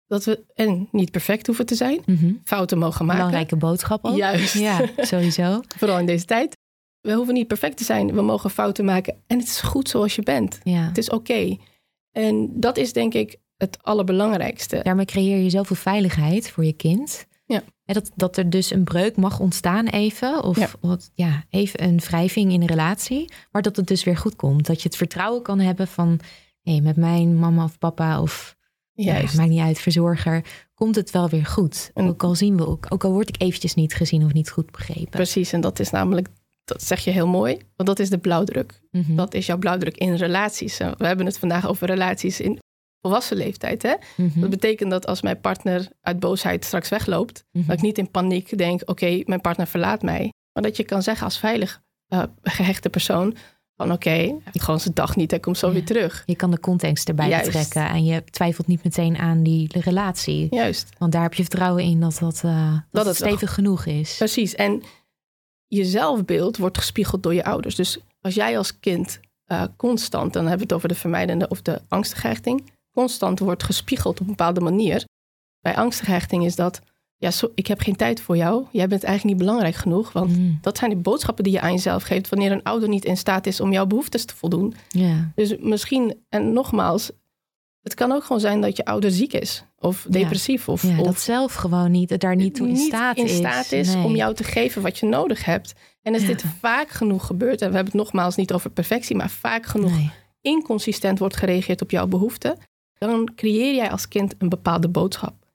[0.08, 2.02] dat we en niet perfect hoeven te zijn.
[2.06, 2.42] Mm -hmm.
[2.44, 3.18] Fouten mogen maken.
[3.18, 4.18] Belangrijke boodschap ook.
[4.18, 4.54] Juist.
[4.54, 5.62] Ja, sowieso.
[5.78, 6.58] Vooral in deze tijd.
[7.02, 8.14] We hoeven niet perfect te zijn.
[8.14, 9.16] We mogen fouten maken.
[9.28, 10.60] En het is goed zoals je bent.
[10.64, 10.88] Ja.
[10.88, 11.32] Het is oké.
[11.32, 11.60] Okay.
[12.12, 14.80] En dat is denk ik het allerbelangrijkste.
[14.84, 17.26] Daarmee creëer je zoveel veiligheid voor je kind.
[17.54, 17.64] Ja.
[17.86, 20.44] Dat, dat er dus een breuk mag ontstaan even.
[20.44, 20.70] Of ja.
[20.80, 23.32] Wat, ja, even een wrijving in een relatie.
[23.52, 24.66] Maar dat het dus weer goed komt.
[24.66, 26.20] Dat je het vertrouwen kan hebben van...
[26.62, 28.58] hé, hey, met mijn mama of papa of...
[28.94, 29.34] Juist.
[29.34, 30.46] Ja, maakt niet uit, verzorger.
[30.74, 31.92] Komt het wel weer goed.
[31.94, 32.86] En, ook al zien we ook...
[32.90, 35.10] Ook al word ik eventjes niet gezien of niet goed begrepen.
[35.10, 36.28] Precies, en dat is namelijk...
[36.64, 37.58] Dat zeg je heel mooi.
[37.76, 38.82] Want dat is de blauwdruk.
[38.92, 39.16] Mm -hmm.
[39.16, 40.78] Dat is jouw blauwdruk in relaties.
[40.78, 42.60] We hebben het vandaag over relaties in
[43.02, 43.82] volwassen leeftijd.
[43.82, 43.94] Hè?
[44.16, 44.42] Mm -hmm.
[44.42, 47.68] Dat betekent dat als mijn partner uit boosheid straks wegloopt, Mhm.
[47.68, 50.34] dat ik niet in paniek denk: oké, okay, mijn partner verlaat mij.
[50.54, 51.82] Maar dat je kan zeggen als veilig
[52.14, 53.36] uh, gehechte persoon:
[53.76, 55.74] van oké, okay, hij heeft gewoon zijn dag niet, hij komt zo Ja.
[55.74, 56.24] weer terug.
[56.26, 57.46] Je kan de context erbij Juist.
[57.46, 57.90] betrekken.
[57.90, 60.48] En je twijfelt niet meteen aan die relatie.
[60.50, 60.90] Juist.
[60.98, 63.86] Want daar heb je vertrouwen in dat, dat, uh, dat, Dat het het stevig genoeg
[63.86, 64.16] is.
[64.18, 64.56] Precies.
[64.56, 64.82] En
[65.68, 67.76] je zelfbeeld wordt gespiegeld door je ouders.
[67.76, 71.62] Dus als jij als kind uh, constant, dan hebben we het over de vermijdende of
[71.62, 75.04] de angstige hechting, constant wordt gespiegeld op een bepaalde manier.
[75.60, 76.82] Bij angstige hechting is dat
[77.18, 78.66] ja, ik heb geen tijd voor jou.
[78.72, 80.12] Jij bent eigenlijk niet belangrijk genoeg.
[80.12, 80.58] Want Mm.
[80.62, 83.46] dat zijn de boodschappen die je aan jezelf geeft wanneer een ouder niet in staat
[83.48, 84.74] is om jouw behoeftes te voldoen.
[85.36, 87.12] Dus misschien, en nogmaals,
[87.82, 91.06] het kan ook gewoon zijn dat je ouder ziek is of depressief of, ja, of
[91.06, 93.36] dat zelf gewoon niet, daar niet toe in staat in is.
[93.36, 94.04] staat is Nee.
[94.04, 95.74] om jou te geven wat je nodig hebt.
[96.02, 96.28] En als Ja.
[96.28, 99.92] dit vaak genoeg gebeurt, en we hebben het nogmaals niet over perfectie, maar vaak genoeg
[99.96, 100.12] Nee.
[100.42, 102.58] inconsistent wordt gereageerd op jouw behoeften,
[103.00, 105.48] dan creëer jij als kind een bepaalde boodschap.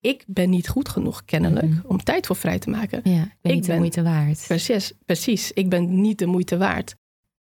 [0.00, 1.86] Ik ben niet goed genoeg, kennelijk, Mhm.
[1.86, 3.00] om tijd voor vrij te maken.
[3.04, 4.44] Ja, ik ben Ik niet de moeite waard.
[4.46, 6.94] Precies, precies, ik ben niet de moeite waard.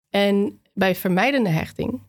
[0.09, 2.01] En bij vermijdende hechting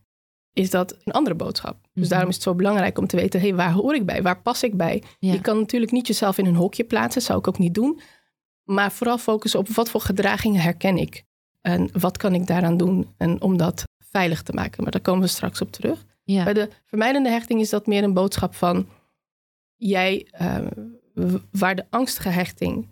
[0.52, 1.76] is dat een andere boodschap.
[1.82, 2.08] Dus Mhm.
[2.08, 4.22] daarom is het zo belangrijk om te weten, hey, waar hoor ik bij?
[4.22, 5.02] Waar pas ik bij?
[5.18, 5.32] Ja.
[5.32, 8.00] Je kan natuurlijk niet jezelf in een hokje plaatsen, zou ik ook niet doen.
[8.64, 11.24] Maar vooral focussen op wat voor gedragingen herken ik.
[11.60, 14.82] En wat kan ik daaraan doen en om dat veilig te maken.
[14.82, 16.04] Maar daar komen we straks op terug.
[16.32, 16.44] Ja.
[16.44, 18.88] Bij de vermijdende hechting is dat meer een boodschap van...
[19.76, 20.56] jij, eh,
[21.50, 22.88] waar de angstige hechting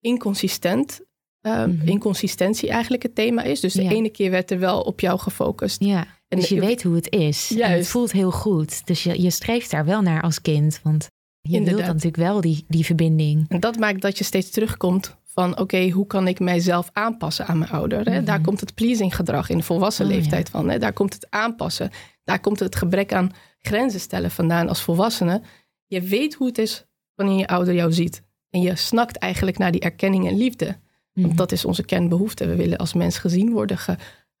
[0.00, 1.00] inconsistent...
[1.42, 1.88] Mhm.
[1.88, 3.60] inconsistentie eigenlijk het thema is.
[3.60, 3.90] Dus de Ja.
[3.90, 5.84] ene keer werd er wel op jou gefocust.
[5.84, 6.06] ja.
[6.28, 7.56] En Dus je weet hoe het is.
[7.58, 8.86] En het voelt heel goed.
[8.86, 10.80] Dus je, je streeft daar wel naar als kind.
[10.82, 11.06] Want
[11.40, 11.86] je wilt Inderdaad.
[11.86, 13.44] natuurlijk wel die, die verbinding.
[13.48, 15.58] En dat maakt dat je steeds terugkomt van...
[15.58, 18.04] oké, hoe kan ik mijzelf aanpassen aan mijn ouder?
[18.10, 18.16] Hè?
[18.16, 18.24] Mhm.
[18.24, 20.68] Daar komt het pleasing gedrag in de volwassen Oh, leeftijd van.
[20.68, 20.78] Hè?
[20.78, 21.90] Daar komt het aanpassen.
[22.24, 25.42] Daar komt het gebrek aan grenzen stellen vandaan als volwassene.
[25.86, 28.22] Je weet hoe het is wanneer je ouder jou ziet.
[28.50, 30.66] En je snakt eigenlijk naar die erkenning en liefde.
[31.12, 31.26] Mhm.
[31.26, 32.46] Want dat is onze kernbehoefte.
[32.46, 33.96] We willen als mens gezien worden, ge-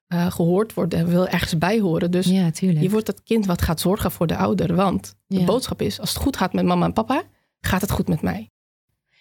[0.06, 0.98] eh, gehoord worden.
[0.98, 2.10] En we willen ergens bij horen.
[2.10, 2.50] Dus Ja,
[2.82, 4.74] je wordt dat kind wat gaat zorgen voor de ouder.
[4.74, 7.22] Want de boodschap is, als het goed gaat met mama en papa...
[7.60, 8.50] gaat het goed met mij.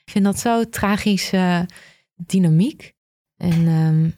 [0.07, 1.69] Ik vind dat zo tragische
[2.15, 2.93] dynamiek.
[3.35, 4.09] En ehm,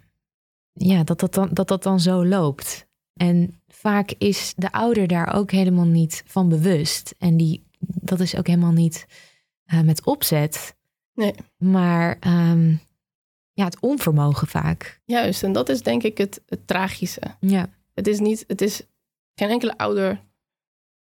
[0.73, 2.87] ja, dat dat, dan, dat dat dan zo loopt.
[3.13, 7.15] En vaak is de ouder daar ook helemaal niet van bewust.
[7.17, 9.05] En die, dat is ook helemaal niet
[9.65, 10.75] eh, met opzet.
[11.13, 11.33] Nee.
[11.57, 12.75] Maar ehm,
[13.53, 15.01] ja, het onvermogen vaak.
[15.05, 17.21] Juist, en dat is denk ik het, het tragische.
[17.39, 18.81] Ja, Het is niet, het is,
[19.35, 20.23] geen enkele ouder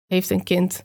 [0.06, 0.84] heeft een kind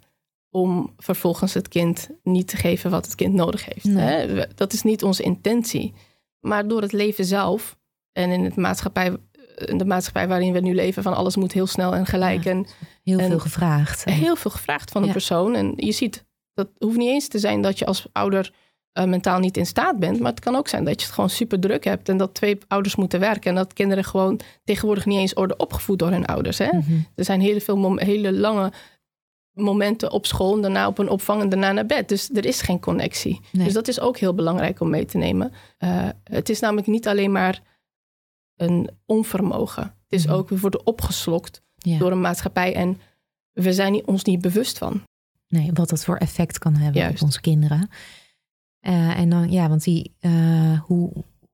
[0.51, 3.85] om vervolgens het kind niet te geven wat het kind nodig heeft.
[3.85, 4.05] Nee.
[4.29, 4.45] Hè?
[4.55, 5.95] Dat is niet onze intentie.
[6.41, 7.77] Maar door het leven zelf
[8.13, 9.17] en in, het maatschappij,
[9.55, 12.45] in de maatschappij waarin we nu leven, van alles moet heel snel en gelijk.
[12.45, 12.51] Ja.
[12.51, 12.67] En
[13.03, 14.05] heel En veel gevraagd.
[14.05, 15.13] heel veel gevraagd van een Ja.
[15.13, 15.55] persoon.
[15.55, 18.53] En je ziet, dat hoeft niet eens te zijn dat je als ouder
[18.93, 20.21] eh, mentaal niet in staat bent.
[20.21, 22.09] Maar het kan ook zijn dat je het gewoon super druk hebt.
[22.09, 23.51] En dat twee ouders moeten werken.
[23.51, 26.59] En dat kinderen gewoon tegenwoordig niet eens worden opgevoed door hun ouders.
[26.59, 26.67] Hè?
[26.73, 26.93] Mhm.
[27.15, 28.73] Er zijn hele veel hele lange
[29.59, 30.55] momenten op school.
[30.55, 32.09] En daarna op een opvang en daarna naar bed.
[32.09, 33.41] Dus er is geen connectie.
[33.53, 33.65] Nee.
[33.65, 35.53] Dus dat is ook heel belangrijk om mee te nemen.
[35.79, 37.63] Eh, het is namelijk niet alleen maar
[38.57, 39.83] een onvermogen.
[39.83, 40.35] Het is Mhm.
[40.35, 41.99] ook, we worden opgeslokt Ja.
[41.99, 42.75] door een maatschappij.
[42.75, 43.01] En
[43.53, 45.03] we zijn ons niet bewust van.
[45.49, 47.17] Nee, wat dat voor effect kan hebben Juist.
[47.17, 47.89] op onze kinderen.
[48.81, 51.13] Eh, en dan, ja, want die, eh, hoe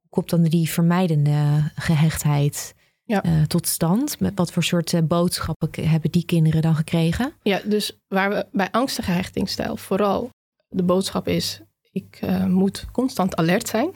[0.09, 2.74] komt dan die vermijdende gehechtheid
[3.07, 3.23] Ja.
[3.23, 4.21] eh, tot stand?
[4.21, 7.33] Met wat voor soort eh, boodschappen hebben die kinderen dan gekregen?
[7.43, 10.31] Ja, dus waar we bij angstige hechtingsstijl vooral
[10.69, 11.61] de boodschap is:
[11.93, 13.91] ik eh, moet constant alert zijn.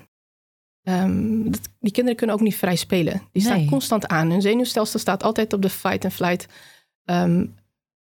[0.82, 3.22] Ehm, dat- die kinderen kunnen ook niet vrij spelen.
[3.32, 3.68] Die staan Nee.
[3.68, 4.30] constant aan.
[4.30, 6.46] Hun zenuwstelsel staat altijd op de fight and flight.
[7.04, 7.46] Ehm,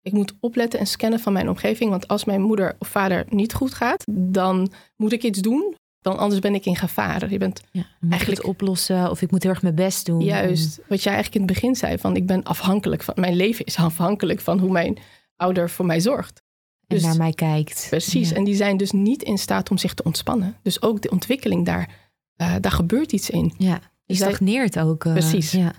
[0.01, 1.89] ik moet opletten en scannen van mijn omgeving.
[1.89, 5.75] Want als mijn moeder of vader niet goed gaat, dan moet ik iets doen.
[6.05, 7.29] Dan anders ben ik in gevaar.
[7.31, 10.21] Je bent Ja, Eigenlijk- het oplossen of ik moet heel erg mijn best doen.
[10.21, 13.65] Juist, wat jij eigenlijk in het begin zei, van ik ben afhankelijk van, mijn leven
[13.65, 14.97] is afhankelijk van hoe mijn
[15.35, 16.41] ouder voor mij zorgt.
[16.87, 17.87] En Dus- naar mij kijkt.
[17.89, 18.35] Precies, Ja.
[18.35, 20.57] en die zijn dus niet in staat om zich te ontspannen.
[20.61, 21.89] Dus ook de ontwikkeling daar,
[22.35, 23.53] eh, daar gebeurt iets in.
[23.57, 23.79] ja.
[24.05, 25.05] Die stagneert ook.
[25.05, 25.51] eh, Precies.
[25.51, 25.71] Ja.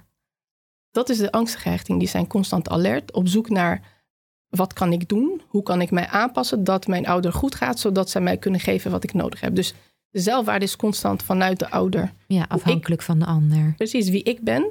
[0.90, 1.98] Dat is de angstige hechting.
[1.98, 3.82] Die zijn constant alert, op zoek naar
[4.48, 5.42] wat kan ik doen?
[5.48, 8.90] Hoe kan ik mij aanpassen dat mijn ouder goed gaat, zodat zij mij kunnen geven
[8.90, 9.54] wat ik nodig heb.
[9.54, 9.74] Dus
[10.16, 12.12] de zelfwaarde is constant vanuit de ouder.
[12.26, 13.74] ja, afhankelijk van de ander.
[13.74, 14.70] Precies wie ik ben,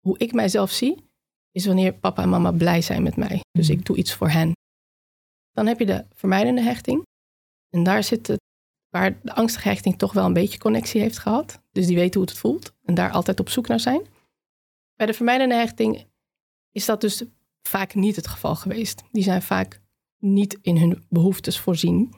[0.00, 1.04] hoe ik mijzelf zie,
[1.50, 3.40] is wanneer papa en mama blij zijn met mij.
[3.50, 3.78] Dus Mhm.
[3.78, 4.52] ik doe iets voor hen.
[5.52, 7.02] Dan heb je de vermijdende hechting.
[7.70, 8.40] En daar zit het,
[8.88, 11.58] waar de angstige hechting toch wel een beetje connectie heeft gehad.
[11.70, 14.02] Dus die weten hoe het voelt en daar altijd op zoek naar zijn.
[14.94, 16.06] Bij de vermijdende hechting
[16.70, 17.24] is dat dus
[17.68, 19.02] vaak niet het geval geweest.
[19.12, 19.80] Die zijn vaak
[20.18, 22.14] niet in hun behoeftes voorzien.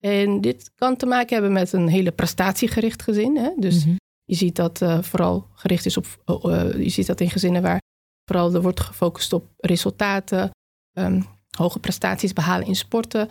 [0.00, 3.36] En dit kan te maken hebben met een hele prestatiegericht gezin.
[3.36, 3.50] Hè?
[3.56, 3.96] Dus Mhm.
[4.24, 7.62] je ziet dat eh, vooral gericht is op, eh, eh, je ziet dat in gezinnen
[7.62, 7.80] waar
[8.24, 10.50] vooral er wordt gefocust op resultaten,
[10.92, 13.28] ehm, hoge prestaties behalen in sporten.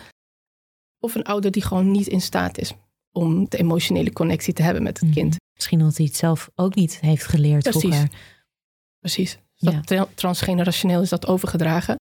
[0.99, 2.73] Of een ouder die gewoon niet in staat is
[3.11, 5.17] om de emotionele connectie te hebben met het Mhm.
[5.17, 5.35] kind.
[5.53, 7.81] Misschien omdat hij het zelf ook niet heeft geleerd Precies.
[7.81, 8.09] vroeger.
[8.99, 9.37] Precies.
[9.55, 10.07] Dat Ja.
[10.15, 11.95] transgenerationeel is dat overgedragen.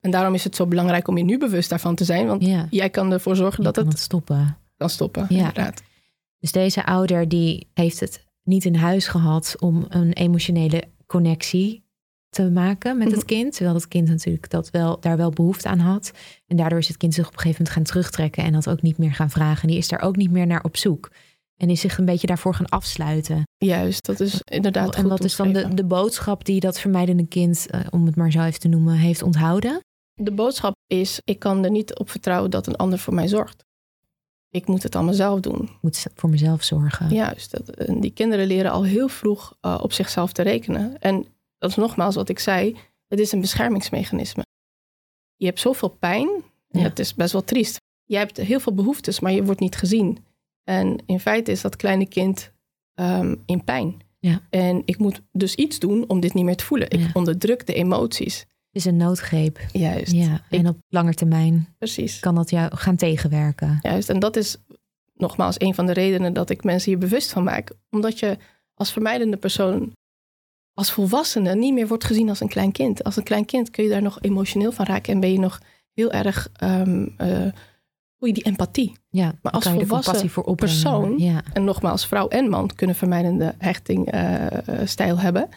[0.00, 2.26] En daarom is het zo belangrijk om je nu bewust daarvan te zijn.
[2.26, 4.56] Want Ja, jij kan ervoor zorgen dat het stoppen.
[4.76, 5.26] kan stoppen.
[5.28, 5.36] Ja.
[5.38, 5.82] Inderdaad.
[6.38, 11.84] Dus deze ouder die heeft het niet in huis gehad om een emotionele connectie
[12.30, 13.26] te maken met het Mhm.
[13.26, 13.52] kind.
[13.54, 16.12] Terwijl het kind natuurlijk dat wel, daar wel behoefte aan had.
[16.46, 18.82] En daardoor is het kind zich op een gegeven moment gaan terugtrekken en dat ook
[18.82, 19.68] niet meer gaan vragen.
[19.68, 21.10] Die is daar ook niet meer naar op zoek.
[21.56, 23.42] En is zich een beetje daarvoor gaan afsluiten.
[23.56, 27.26] Juist, dat is inderdaad en goed wat is dan de, de boodschap die dat vermijdende
[27.26, 29.80] kind, eh, om het maar zo even te noemen, heeft onthouden?
[30.14, 33.64] De boodschap is, ik kan er niet op vertrouwen dat een ander voor mij zorgt.
[34.50, 35.62] Ik moet het allemaal zelf doen.
[35.62, 37.08] Ik moet voor mezelf zorgen.
[37.08, 40.98] Juist, dat, en die kinderen leren al heel vroeg eh, op zichzelf te rekenen.
[40.98, 41.26] En
[41.58, 42.76] dat is nogmaals wat ik zei,
[43.08, 44.42] het is een beschermingsmechanisme.
[45.36, 46.28] Je hebt zoveel pijn,
[46.70, 46.86] en Ja.
[46.86, 47.76] het is best wel triest.
[48.04, 50.24] Je hebt heel veel behoeftes, maar je wordt niet gezien.
[50.68, 52.52] En in feite is dat kleine kind
[52.94, 53.96] ehm, in pijn.
[54.18, 54.40] Ja.
[54.50, 56.90] En ik moet dus iets doen om dit niet meer te voelen.
[56.90, 57.10] Ik Ja.
[57.12, 58.38] onderdruk de emoties.
[58.38, 59.58] Het is een noodgreep.
[59.72, 62.20] Juist, Ja, en op lange termijn precies.
[62.20, 63.78] kan dat jou gaan tegenwerken.
[63.82, 64.56] Juist, en dat is
[65.14, 67.72] nogmaals een van de redenen dat ik mensen hier bewust van maak.
[67.90, 68.36] Omdat je
[68.74, 69.92] als vermijdende persoon,
[70.74, 73.04] als volwassene, niet meer wordt gezien als een klein kind.
[73.04, 75.60] Als een klein kind kun je daar nog emotioneel van raken en ben je nog
[75.92, 77.46] heel erg, ehm eh,
[78.18, 78.92] voel je die empathie.
[79.08, 83.54] Ja, Maar als volwassen compassie voor persoon- Ja, En nogmaals, vrouw en man kunnen vermijdende
[83.58, 85.48] hechtingstijl hebben.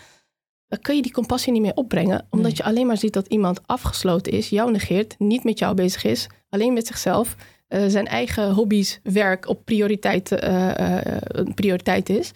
[0.67, 2.55] Dan kun je die compassie niet meer opbrengen, omdat Nee.
[2.57, 6.27] je alleen maar ziet dat iemand afgesloten is, jou negeert, niet met jou bezig is,
[6.49, 7.35] alleen met zichzelf,
[7.67, 12.31] eh, zijn eigen hobby's, werk op prioriteit, eh, eh, een prioriteit is.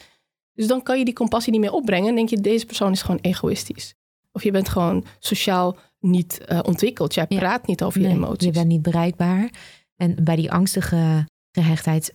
[0.54, 3.02] Dus dan kan je die compassie niet meer opbrengen en denk je, deze persoon is
[3.02, 3.96] gewoon egoïstisch.
[4.32, 7.14] Of je bent gewoon sociaal niet eh, ontwikkeld.
[7.14, 7.38] Jij Ja.
[7.38, 8.48] praat niet over je nee, emoties.
[8.48, 9.50] je bent niet bereikbaar.
[9.96, 12.14] En bij die angstige gehechtheid,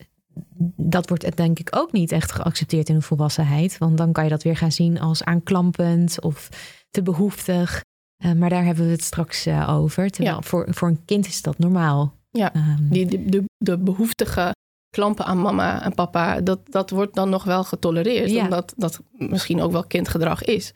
[0.77, 3.79] dat wordt het denk ik ook niet echt geaccepteerd in de volwassenheid.
[3.79, 6.49] Want dan kan je dat weer gaan zien als aanklampend of
[6.91, 7.85] te behoeftig.
[8.25, 10.11] Eh, maar daar hebben we het straks eh, over.
[10.11, 10.43] Terwijl Ja.
[10.43, 12.14] voor, voor een kind is dat normaal.
[12.31, 12.53] Ja.
[12.55, 14.51] Ehm, Die, de, de, de behoeftige
[14.91, 18.31] klampen aan mama en papa, dat, dat wordt dan nog wel getolereerd.
[18.31, 18.43] Ja.
[18.43, 20.73] Omdat dat misschien ook wel kindgedrag is.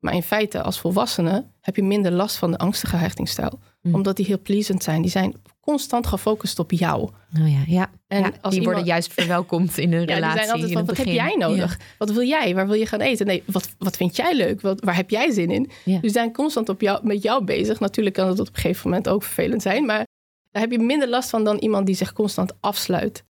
[0.00, 3.58] Maar in feite, als volwassene, heb je minder last van de angstige hechtingsstijl.
[3.82, 3.94] Mm.
[3.94, 5.02] Omdat die heel pleasant zijn.
[5.02, 7.02] Die zijn constant gefocust op jou.
[7.02, 7.90] oh ja, ja.
[8.06, 10.38] En Ja, als die iemand- worden juist verwelkomd in een Ja, die relatie.
[10.38, 11.78] zijn altijd van, wat heb jij nodig?
[11.98, 12.54] Wat wil jij?
[12.54, 13.26] Waar wil je gaan eten?
[13.26, 14.60] Nee, wat, wat vind jij leuk?
[14.60, 15.70] Wat, waar heb jij zin in?
[15.84, 17.80] Dus die zijn constant op jou, met jou bezig.
[17.80, 19.86] Natuurlijk kan het op een gegeven moment ook vervelend zijn.
[19.86, 20.06] Maar
[20.50, 23.24] daar heb je minder last van dan iemand die zich constant afsluit.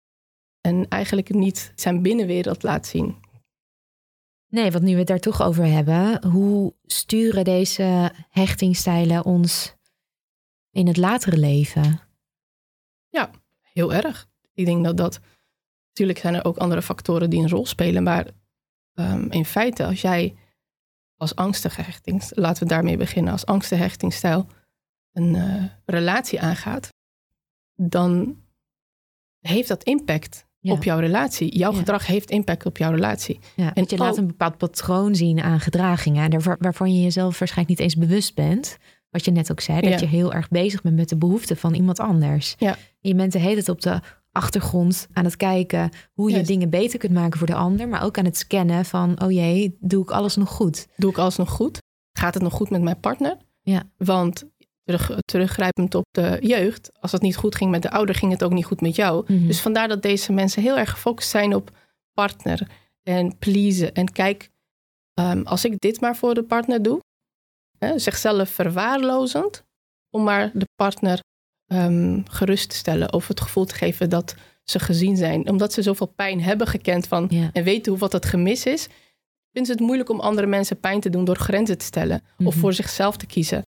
[0.61, 3.17] En eigenlijk niet zijn binnenwereld laat zien.
[4.49, 9.75] Nee, want nu we het daar toch over hebben, hoe sturen deze hechtingstijlen ons
[10.71, 12.09] in het latere leven?
[13.79, 14.29] Heel erg.
[14.55, 15.21] Ik denk dat dat...
[15.89, 18.03] Natuurlijk zijn er ook andere factoren die een rol spelen.
[18.03, 18.27] Maar
[18.95, 20.37] ehm, in feite, als jij
[21.17, 22.33] als angstige hechtings...
[22.35, 23.33] Laten we daarmee beginnen.
[23.33, 24.47] Als angstige hechtingstijl
[25.13, 26.89] een eh, relatie aangaat...
[27.75, 28.43] Dan
[29.41, 30.73] heeft dat impact Ja.
[30.73, 31.59] op jouw relatie.
[31.59, 31.79] Jouw Ja.
[31.79, 33.39] gedrag heeft impact op jouw relatie.
[33.57, 37.91] Ja, En je laat een bepaald patroon zien aan gedragingen, waarvan je jezelf waarschijnlijk niet
[37.91, 38.79] eens bewust bent.
[39.11, 41.75] Wat je net ook zei, dat je heel erg bezig bent met de behoeften van
[41.75, 42.55] iemand anders.
[43.01, 44.01] Je bent de hele tijd op de
[44.33, 48.19] achtergrond aan het kijken hoe je dingen beter kunt maken voor de ander, maar ook
[48.19, 50.87] aan het scannen van, oh jee, doe ik alles nog goed?
[50.97, 51.79] Doe ik alles nog goed?
[52.13, 53.37] Gaat het nog goed met mijn partner?
[53.63, 53.83] Ja.
[53.97, 54.45] Want
[54.89, 58.45] terug, teruggrijpend op de jeugd, als het niet goed ging met de ouder, ging het
[58.45, 59.25] ook niet goed met jou.
[59.33, 59.47] Mhm.
[59.47, 61.71] Dus vandaar dat deze mensen heel erg gefocust zijn op
[62.13, 62.69] partner
[63.03, 63.95] en pleasen.
[63.95, 64.49] En kijk,
[65.15, 67.01] ehm, als ik dit maar voor de partner doe,
[67.79, 69.65] hè, zichzelf verwaarlozend,
[70.11, 71.21] om maar de partner
[71.67, 75.49] ehm, gerust te stellen of het gevoel te geven dat ze gezien zijn.
[75.51, 78.83] Omdat ze zoveel pijn hebben gekend van en weten hoe wat het gemis is,
[79.53, 82.45] vinden ze het moeilijk om andere mensen pijn te doen door grenzen te stellen of
[82.45, 82.59] Mhm.
[82.59, 83.63] voor zichzelf te kiezen.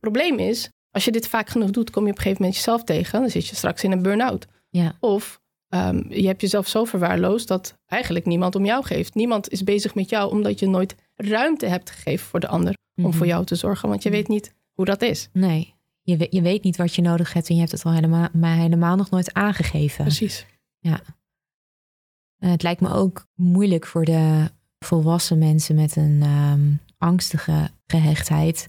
[0.00, 2.84] Probleem is, als je dit vaak genoeg doet, kom je op een gegeven moment jezelf
[2.84, 3.20] tegen.
[3.20, 4.46] Dan zit je straks in een burn-out.
[4.70, 4.96] Ja.
[5.00, 9.14] Of ehm, je hebt jezelf zo verwaarloosd dat eigenlijk niemand om jou geeft.
[9.14, 13.04] Niemand is bezig met jou omdat je nooit ruimte hebt gegeven voor de ander om
[13.04, 13.12] Mhm.
[13.16, 13.88] voor jou te zorgen.
[13.88, 15.28] Want je weet niet hoe dat is.
[15.32, 17.92] Nee, je, we- je weet niet wat je nodig hebt en je hebt het al
[17.92, 20.04] helemaal, maar helemaal nog nooit aangegeven.
[20.04, 20.46] Precies.
[20.80, 26.60] Eh, het lijkt me ook moeilijk voor de volwassen mensen met een ehm,
[26.98, 28.66] angstige gehechtheid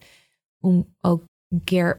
[0.62, 1.96] om ook een keer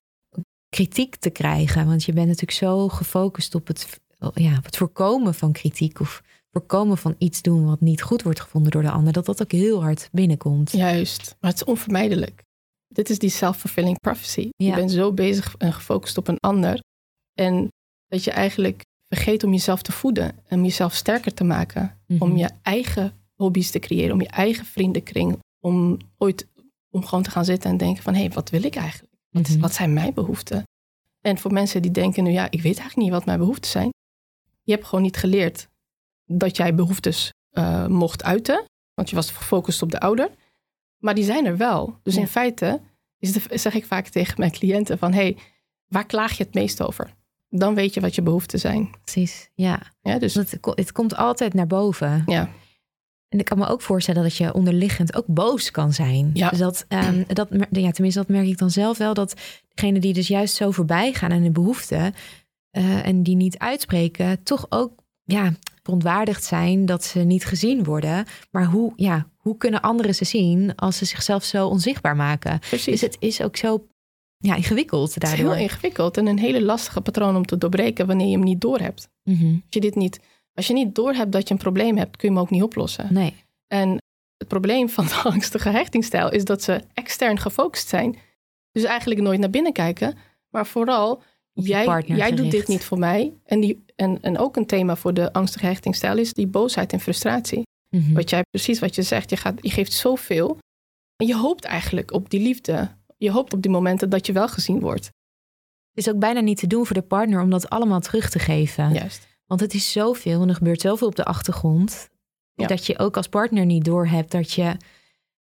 [0.69, 1.87] kritiek te krijgen.
[1.87, 4.01] Want je bent natuurlijk zo gefocust op het,
[4.35, 8.41] ja, op het voorkomen van kritiek of voorkomen van iets doen wat niet goed wordt
[8.41, 10.71] gevonden door de ander, dat dat ook heel hard binnenkomt.
[10.71, 11.37] Juist.
[11.41, 12.43] Maar het is onvermijdelijk.
[12.89, 14.51] Dit is die self-fulfilling prophecy.
[14.57, 16.81] Je bent zo bezig en gefocust op een ander.
[17.33, 17.69] En
[18.07, 20.39] dat je eigenlijk vergeet om jezelf te voeden.
[20.47, 21.99] En om jezelf sterker te maken.
[22.07, 22.23] Mhm.
[22.23, 24.13] Om je eigen hobby's te creëren.
[24.13, 25.39] Om je eigen vriendenkring.
[25.61, 26.47] Om ooit
[26.93, 28.15] om gewoon te gaan zitten en denken van...
[28.15, 29.13] hé, hey, wat wil ik eigenlijk?
[29.31, 29.61] Wat, Mhm.
[29.61, 30.63] wat zijn mijn behoeften?
[31.21, 32.31] En voor mensen die denken nu...
[32.31, 33.91] ja, ik weet eigenlijk niet wat mijn behoeften zijn.
[34.63, 35.69] je hebt gewoon niet geleerd
[36.25, 38.65] dat jij behoeftes uh, mocht uiten.
[38.95, 40.31] Want je was gefocust op de ouder.
[40.99, 41.99] Maar die zijn er wel.
[42.03, 42.81] Dus in feite
[43.19, 45.13] is de, zeg ik vaak tegen mijn cliënten van...
[45.13, 45.37] hey,
[45.87, 47.15] waar klaag je het meest over?
[47.49, 48.91] Dan weet je wat je behoeften zijn.
[49.03, 49.83] Precies, ja.
[50.01, 50.35] ja dus...
[50.35, 52.23] het, het komt altijd naar boven.
[52.27, 52.49] Ja.
[53.33, 56.31] En ik kan me ook voorstellen dat je onderliggend ook boos kan zijn.
[56.35, 56.49] Ja.
[56.49, 59.15] Dus dat, um, dat, ja, tenminste, dat merk ik dan zelf wel.
[59.15, 59.35] Dat
[59.75, 62.15] degene die dus juist zo voorbij gaan aan de behoeften...
[62.79, 64.93] Uh, en die niet uitspreken, toch ook
[65.25, 68.27] ja, verontwaardigd zijn dat ze niet gezien worden.
[68.51, 72.59] Maar hoe, ja, hoe kunnen anderen ze zien als ze zichzelf zo onzichtbaar maken?
[72.59, 72.85] Precies.
[72.85, 73.87] Dus het is ook zo
[74.37, 75.39] ja, ingewikkeld daardoor.
[75.39, 78.45] Het is heel ingewikkeld en een hele lastige patroon om te doorbreken wanneer je hem
[78.45, 79.09] niet doorhebt.
[79.23, 80.21] Mm Als je dit niet,
[80.55, 83.15] als je niet doorhebt dat je een probleem hebt, kun je hem ook niet oplossen.
[83.15, 83.35] Nee.
[83.67, 83.99] En
[84.37, 88.17] het probleem van de angstige hechtingstijl is dat ze extern gefocust zijn.
[88.73, 90.17] Dus eigenlijk nooit naar binnen kijken,
[90.49, 93.33] maar vooral jij, jij doet dit niet voor mij.
[93.45, 97.01] En, die, en, en ook een thema voor de angstige hechtingstijl is die boosheid en
[97.01, 97.63] frustratie.
[97.89, 98.15] Mm -hmm.
[98.15, 100.59] Wat jij precies wat je zegt, je, gaat, je geeft zoveel.
[101.17, 102.97] En je hoopt eigenlijk op die liefde.
[103.17, 105.05] Je hoopt op die momenten dat je wel gezien wordt.
[105.95, 108.39] Het is ook bijna niet te doen voor de partner om dat allemaal terug te
[108.39, 108.93] geven.
[108.93, 109.29] Juist.
[109.53, 112.09] Want het is zoveel en er gebeurt zoveel op de achtergrond.
[112.55, 112.67] Ja.
[112.67, 114.77] Dat je ook als partner niet doorhebt dat je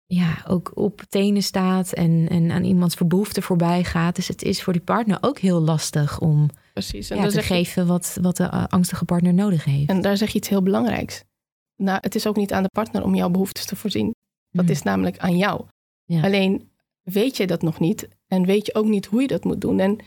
[0.05, 4.15] ja, ook op tenen staat en, en aan iemands behoefte voorbij gaat.
[4.15, 7.09] Dus het is voor die partner ook heel lastig om Precies.
[7.09, 9.89] En ja, te je- geven wat, wat de uh, angstige partner nodig heeft.
[9.89, 11.23] En daar zeg je iets heel belangrijks.
[11.75, 14.13] Nou, het is ook niet aan de partner om jouw behoeftes te voorzien.
[14.51, 14.71] Dat Mm.
[14.71, 15.65] is namelijk aan jou.
[16.03, 16.21] Ja.
[16.21, 19.61] Alleen weet je dat nog niet en weet je ook niet hoe je dat moet
[19.61, 19.79] doen.
[19.79, 19.99] En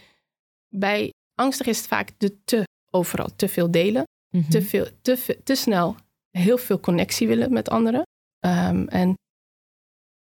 [0.68, 4.05] bij angstig is het vaak de te overal, te veel delen,
[4.37, 4.50] Mhm.
[4.50, 5.96] te, veel, te, te snel
[6.31, 8.02] heel veel connectie willen met anderen.
[8.38, 9.14] Ehm, en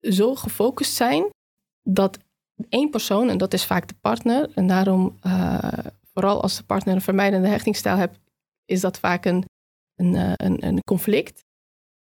[0.01, 1.29] zo gefocust zijn
[1.89, 2.19] dat
[2.69, 5.59] één persoon, en dat is vaak de partner, en daarom eh,
[6.13, 8.19] vooral als de partner een vermijdende hechtingsstijl hebt,
[8.65, 9.45] is dat vaak een,
[9.95, 11.41] een, eh, een, een conflict.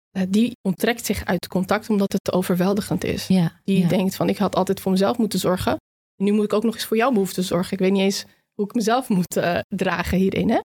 [0.09, 3.27] Eh, die onttrekt zich uit contact omdat het te overweldigend is.
[3.27, 3.87] ja, Die ja.
[3.87, 5.77] denkt van ik had altijd voor mezelf moeten zorgen.
[6.21, 7.73] Nu moet ik ook nog eens voor jouw behoeften zorgen.
[7.73, 8.25] Ik weet niet eens
[8.59, 10.49] hoe ik mezelf moet eh, dragen hierin.
[10.49, 10.59] Hè?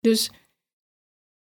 [0.00, 0.30] Dus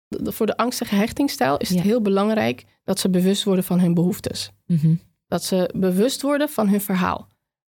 [0.08, 1.84] voor de angstige hechtingstijl is het Ja.
[1.84, 4.50] heel belangrijk dat ze bewust worden van hun behoeftes.
[4.66, 4.94] Mhm.
[5.26, 7.28] Dat ze bewust worden van hun verhaal.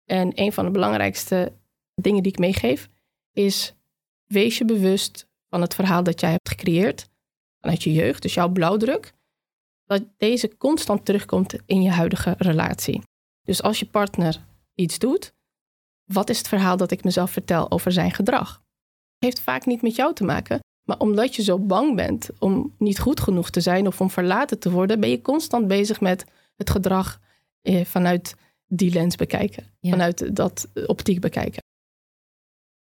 [0.05, 1.53] En een van de belangrijkste
[1.95, 2.89] dingen die ik meegeef
[3.31, 3.73] is
[4.25, 7.09] wees je bewust van het verhaal dat jij hebt gecreëerd
[7.59, 9.13] vanuit je jeugd, dus jouw blauwdruk,
[9.85, 13.01] dat deze constant terugkomt in je huidige relatie.
[13.43, 14.45] Dus als je partner
[14.75, 15.33] iets doet,
[16.05, 18.61] wat is het verhaal dat ik mezelf vertel over zijn gedrag?
[19.19, 22.99] Heeft vaak niet met jou te maken, maar omdat je zo bang bent om niet
[22.99, 26.69] goed genoeg te zijn of om verlaten te worden, ben je constant bezig met het
[26.69, 27.19] gedrag
[27.61, 28.35] eh, vanuit
[28.67, 29.89] die lens bekijken, Ja.
[29.91, 31.61] vanuit dat optiek bekijken.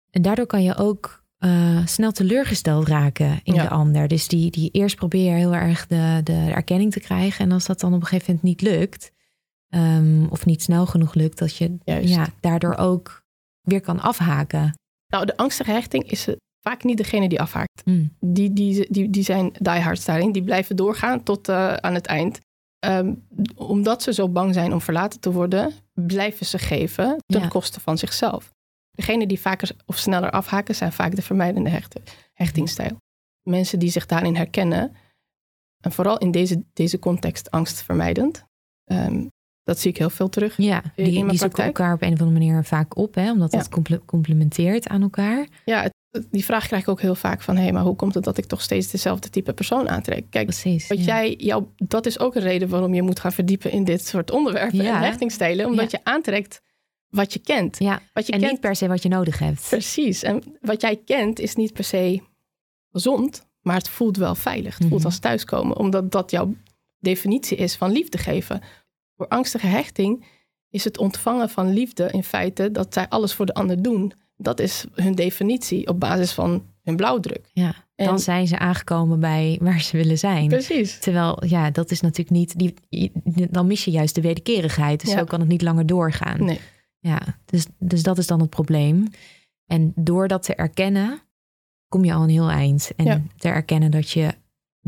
[0.09, 3.61] En daardoor kan je ook eh, snel teleurgesteld raken in Ja.
[3.63, 4.07] de ander.
[4.07, 7.45] Dus die, die eerst probeer heel erg de, de erkenning te krijgen.
[7.45, 9.11] En als dat dan op een gegeven moment niet lukt,
[9.69, 12.09] ehm, of niet snel genoeg lukt, dat je Juist.
[12.09, 13.21] ja, daardoor ook
[13.61, 14.73] weer kan afhaken.
[15.07, 17.85] Nou, de angstige hechting is eh, vaak niet degene die afhaakt.
[17.85, 18.15] Mm.
[18.19, 20.31] die, die, die, die zijn diehards daarin.
[20.31, 22.39] Die blijven doorgaan tot eh, aan het eind.
[22.79, 23.13] Ehm,
[23.55, 27.47] omdat ze zo bang zijn om verlaten te worden, blijven ze geven ten Ja.
[27.47, 28.53] koste van zichzelf.
[28.91, 32.01] Degenen die vaker of sneller afhaken, zijn vaak de vermijdende hechten,
[32.33, 32.97] hechtingstijl.
[33.43, 34.95] Mensen die zich daarin herkennen,
[35.81, 38.45] en vooral in deze, deze context angstvermijdend,
[38.83, 39.25] ehm,
[39.67, 40.53] dat zie ik heel veel terug.
[40.57, 43.31] Ja, in die, mijn die zoeken elkaar op een of andere manier vaak op, hè,
[43.31, 43.57] omdat Ja.
[43.57, 45.47] het comple- complementeert aan elkaar.
[45.65, 45.95] Ja, het-
[46.31, 48.37] die vraag krijg ik ook heel vaak van, hé, hey, maar hoe komt het dat
[48.37, 50.25] ik toch steeds dezelfde type persoon aantrek?
[50.29, 50.87] Kijk, Precies.
[50.87, 51.03] Wat ja.
[51.03, 54.31] jij, jou, dat is ook een reden waarom je moet gaan verdiepen in dit soort
[54.31, 54.95] onderwerpen Ja.
[54.95, 55.65] en hechtingstijlen.
[55.65, 56.61] Omdat je aantrekt
[57.09, 57.79] wat je kent.
[57.79, 59.65] Ja, Wat je en kent, niet per se wat je nodig hebt.
[59.69, 60.23] precies.
[60.23, 62.21] En wat jij kent is niet per se
[62.91, 64.73] gezond, maar het voelt wel veilig.
[64.77, 65.05] Het voelt Mhm.
[65.09, 66.53] als thuiskomen, omdat dat jouw
[66.99, 68.61] definitie is van liefde geven.
[69.17, 70.25] Voor angstige hechting
[70.69, 74.11] is het ontvangen van liefde in feite dat zij alles voor de ander doen.
[74.37, 77.49] Dat is hun definitie op basis van hun blauwdruk.
[77.53, 80.47] Ja, dan En- zijn ze aangekomen bij waar ze willen zijn.
[80.47, 80.99] Precies.
[80.99, 82.57] Terwijl, ja, dat is natuurlijk niet.
[82.59, 83.11] Die, die-
[83.49, 85.01] dan mis je juist de wederkerigheid.
[85.01, 85.17] Dus Ja.
[85.17, 86.45] zo kan het niet langer doorgaan.
[86.45, 86.59] Nee.
[86.99, 89.07] Ja, dus, dus dat is dan het probleem.
[89.65, 91.19] En door dat te erkennen,
[91.87, 92.91] kom je al een heel eind.
[92.95, 93.21] En Ja.
[93.37, 94.33] te erkennen dat je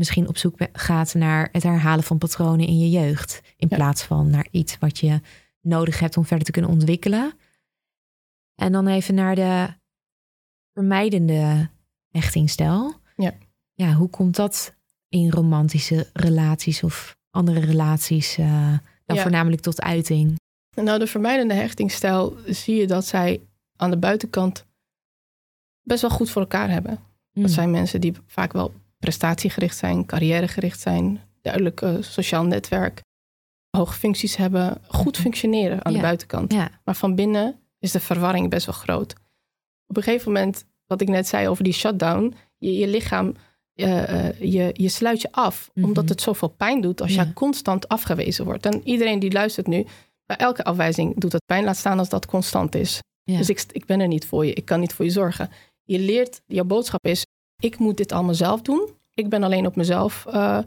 [0.00, 3.40] misschien op zoek gaat naar het herhalen van patronen in je jeugd.
[3.56, 3.76] In Ja.
[3.76, 5.20] plaats van naar iets wat je
[5.60, 7.32] nodig hebt om verder te kunnen ontwikkelen.
[8.54, 9.68] En dan even naar de
[10.72, 11.68] vermijdende
[12.10, 12.94] hechtingstijl.
[13.16, 13.34] Ja.
[13.74, 14.74] Ja, hoe komt dat
[15.08, 19.22] in romantische relaties of andere relaties eh, dan Ja.
[19.22, 20.38] voornamelijk tot uiting?
[20.74, 23.40] Nou, de vermijdende hechtingstijl zie je dat zij
[23.76, 24.66] aan de buitenkant
[25.82, 26.98] best wel goed voor elkaar hebben.
[27.32, 28.74] Dat zijn mensen die vaak wel
[29.04, 33.00] prestatiegericht zijn, carrièregericht zijn, duidelijk eh, sociaal netwerk,
[33.76, 35.98] hoge functies hebben, goed functioneren aan Ja.
[35.98, 36.52] de buitenkant.
[36.52, 39.14] Ja, Maar van binnen is de verwarring best wel groot.
[39.86, 43.34] Op een gegeven moment, wat ik net zei over die shutdown, je, je lichaam,
[43.74, 45.86] eh, eh, je, je sluit je af, Mhm.
[45.86, 47.22] omdat het zoveel pijn doet als Ja.
[47.22, 48.66] je constant afgewezen wordt.
[48.66, 49.86] En iedereen die luistert nu,
[50.26, 52.98] bij elke afwijzing doet het pijn, laat staan als dat constant is.
[53.24, 55.50] Dus ik, ik ben er niet voor je, ik kan niet voor je zorgen.
[55.84, 57.24] Je leert, jouw boodschap is,
[57.60, 58.88] ik moet dit allemaal zelf doen.
[59.14, 60.58] Ik ben alleen op mezelf eh,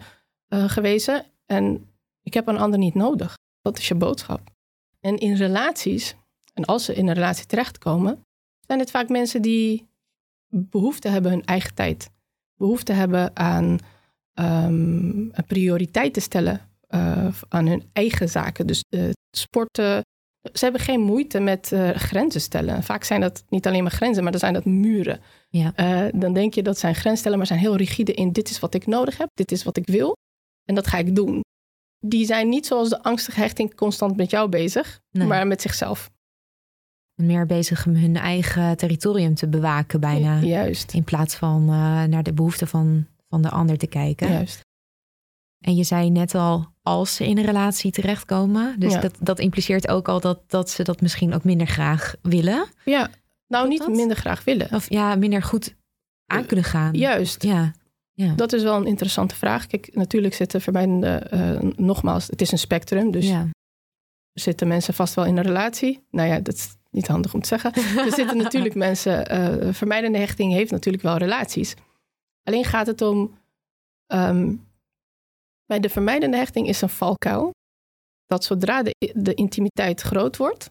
[0.47, 1.89] gewezen en
[2.23, 3.37] ik heb een ander niet nodig.
[3.61, 4.51] Dat is je boodschap.
[4.99, 6.15] En in relaties,
[6.53, 8.23] en als ze in een relatie terechtkomen,
[8.59, 9.87] zijn het vaak mensen die
[10.47, 12.09] behoefte hebben hun eigen tijd.
[12.57, 13.79] Behoefte hebben aan
[14.33, 18.67] ehm, een prioriteit te stellen eh, aan hun eigen zaken.
[18.67, 18.83] Dus
[19.31, 20.01] sporten.
[20.53, 22.83] Ze hebben geen moeite met eh, grenzen stellen.
[22.83, 25.19] Vaak zijn dat niet alleen maar grenzen, maar dan zijn dat muren.
[25.49, 25.71] Ja.
[25.75, 28.59] Eh, dan denk je dat zijn grenzen stellen, maar zijn heel rigide in dit is
[28.59, 30.15] wat ik nodig heb, dit is wat ik wil
[30.65, 31.41] en dat ga ik doen.
[32.05, 35.27] Die zijn niet zoals de angstige hechting constant met jou bezig, Nee.
[35.27, 36.09] maar met zichzelf.
[37.21, 40.39] meer bezig om hun eigen territorium te bewaken bijna.
[40.39, 40.93] Juist.
[40.93, 44.29] In plaats van eh, naar de behoeften van, van de ander te kijken.
[44.31, 44.61] Juist.
[45.63, 48.79] En je zei net al, als ze in een relatie terechtkomen.
[48.79, 48.99] Dus Ja.
[48.99, 52.65] dat, dat impliceert ook al dat, dat ze dat misschien ook minder graag willen.
[52.85, 53.09] Ja,
[53.47, 53.89] nou niet dat?
[53.89, 54.67] minder graag willen.
[54.71, 55.75] Of ja, minder goed
[56.25, 56.93] aan kunnen gaan.
[56.93, 57.43] Juist.
[57.43, 57.71] Ja,
[58.35, 59.67] Dat is wel een interessante vraag.
[59.67, 63.11] Kijk, natuurlijk zitten vermijdende, eh, nogmaals, het is een spectrum.
[63.11, 63.47] Dus ja.
[64.33, 66.03] zitten mensen vast wel in een relatie.
[66.11, 67.73] Nou ja, dat is niet handig om te zeggen.
[68.05, 71.73] er zitten natuurlijk mensen, eh, vermijdende hechting heeft natuurlijk wel relaties.
[72.43, 73.37] Alleen gaat het om,
[74.07, 74.53] ehm,
[75.65, 77.51] bij de vermijdende hechting is een valkuil.
[78.25, 80.69] Dat zodra de, de intimiteit groot wordt,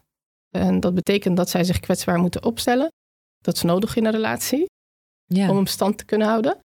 [0.49, 2.91] en dat betekent dat zij zich kwetsbaar moeten opstellen,
[3.37, 4.65] dat is nodig in een relatie
[5.25, 5.49] ja.
[5.49, 6.59] om hem stand te kunnen houden.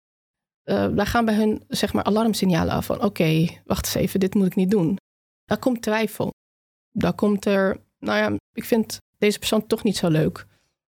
[0.63, 4.33] Eh, daar gaan bij hun zeg maar alarmsignalen af van oké, wacht eens even, dit
[4.33, 4.97] moet ik niet doen.
[5.43, 6.31] Daar komt twijfel.
[6.91, 10.45] Daar komt er, nou ja, ik vind deze persoon toch niet zo leuk.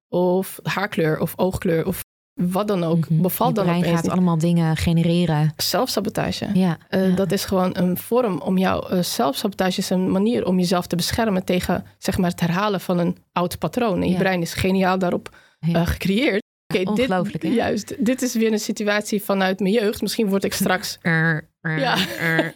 [0.08, 2.02] Of haarkleur of oogkleur of
[2.38, 3.10] wat dan ook.
[3.10, 3.22] Mhm.
[3.22, 5.54] Bevalt Je dan brein opeens gaat allemaal dingen genereren.
[5.58, 6.48] Zelfsabotage.
[6.54, 7.16] Ja, Eh, ja.
[7.16, 8.90] Dat is gewoon een vorm om jou.
[8.92, 12.98] eh, zelfsabotage is een manier om jezelf te beschermen tegen zeg maar, het herhalen van
[12.98, 14.02] een oud patroon.
[14.02, 14.18] En je Ja.
[14.20, 16.42] brein is geniaal daarop eh, gecreëerd.
[16.74, 17.50] Oké, dit, ongelooflijk, hè?
[17.50, 17.96] juist.
[18.06, 20.02] Dit is weer een situatie vanuit mijn jeugd.
[20.02, 20.98] Misschien word ik straks.
[21.02, 21.98] Ja.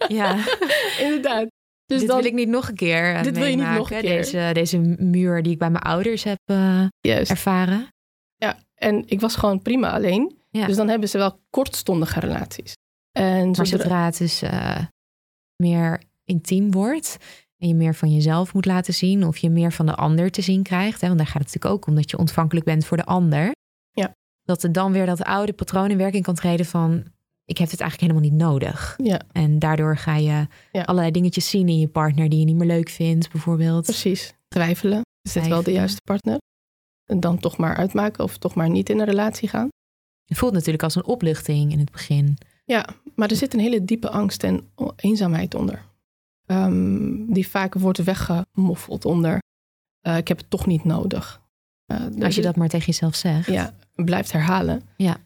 [0.07, 0.36] ja.
[1.05, 1.45] inderdaad.
[1.86, 3.99] Dus dit dan, wil ik niet nog een keer Dit wil je niet nog een
[4.01, 4.09] keer.
[4.17, 6.38] Deze, deze muur die ik bij mijn ouders heb
[7.01, 7.88] ervaren.
[8.82, 10.36] En ik was gewoon prima alleen.
[10.49, 10.65] Ja.
[10.67, 12.73] Dus dan hebben ze wel kortstondige relaties.
[13.11, 14.77] En Maar zodra- het dus eh,
[15.55, 17.17] meer intiem wordt
[17.57, 20.41] en je meer van jezelf moet laten zien of je meer van de ander te
[20.41, 22.97] zien krijgt, hè, want daar gaat het natuurlijk ook om dat je ontvankelijk bent voor
[22.97, 23.51] de ander,
[23.91, 24.13] Ja.
[24.43, 27.03] dat er dan weer dat oude patroon in werking kan treden van
[27.45, 28.93] ik heb dit eigenlijk helemaal niet nodig.
[29.03, 30.82] Ja, En daardoor ga je Ja.
[30.82, 33.84] allerlei dingetjes zien in je partner die je niet meer leuk vindt, bijvoorbeeld.
[33.86, 34.34] precies.
[34.47, 35.01] Twijfelen.
[35.21, 36.38] Is dit wel de juiste partner?
[37.12, 39.70] En dan toch maar uitmaken of toch maar niet in een relatie gaan.
[40.26, 42.38] Het voelt natuurlijk als een opluchting in het begin.
[42.66, 42.86] Ja,
[43.16, 45.86] maar er zit een hele diepe angst en eenzaamheid onder.
[46.45, 49.39] Ehm, die vaak wordt weggemoffeld onder.
[50.01, 51.41] eh, ik heb het toch niet nodig.
[51.86, 53.47] Eh, Als je dat maar tegen jezelf zegt.
[53.47, 54.82] ja, blijft herhalen.
[54.97, 55.18] Ja.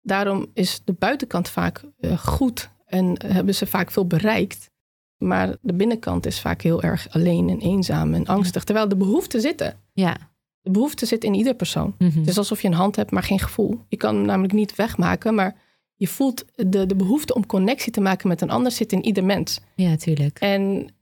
[0.00, 4.70] Daarom is de buitenkant vaak eh, goed en hebben ze vaak veel bereikt.
[5.16, 8.64] Maar de binnenkant is vaak heel erg alleen en eenzaam en angstig.
[8.64, 9.78] Terwijl de behoeften zitten.
[9.92, 10.16] Ja.
[10.62, 11.94] De behoefte zit in ieder persoon.
[11.98, 12.18] Mhm.
[12.18, 13.80] Het is alsof je een hand hebt, maar geen gevoel.
[13.88, 15.56] Je kan hem namelijk niet wegmaken, maar
[15.96, 19.24] je voelt de, de behoefte om connectie te maken met een ander zit in ieder
[19.24, 19.60] mens.
[19.76, 20.38] Ja, natuurlijk.
[20.38, 20.94] En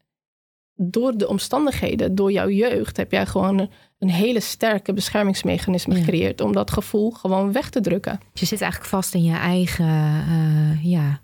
[0.74, 6.00] door de omstandigheden, door jouw jeugd, heb jij gewoon een, een hele sterke beschermingsmechanisme Ja.
[6.00, 8.20] gecreëerd om dat gevoel gewoon weg te drukken.
[8.32, 9.86] Je zit eigenlijk vast in je eigen
[10.28, 11.20] eh, ja,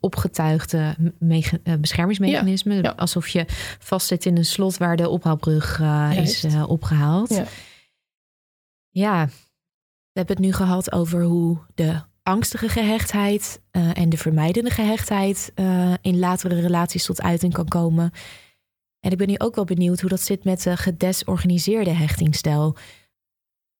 [0.00, 0.96] opgetuigde
[1.28, 2.74] eh, beschermingsmechanisme.
[2.74, 2.90] Ja, ja.
[2.96, 3.44] Alsof je
[3.78, 7.28] vast zit in een slot waar de ophaalbrug eh, is eh, opgehaald.
[7.28, 7.44] Ja.
[8.90, 9.26] Ja,
[10.12, 15.52] we hebben het nu gehad over hoe de angstige gehechtheid eh, en de vermijdende gehechtheid
[15.54, 18.10] eh, in latere relaties tot uiting kan komen.
[19.00, 22.76] En ik ben nu ook wel benieuwd hoe dat zit met de gedesorganiseerde hechtingstijl.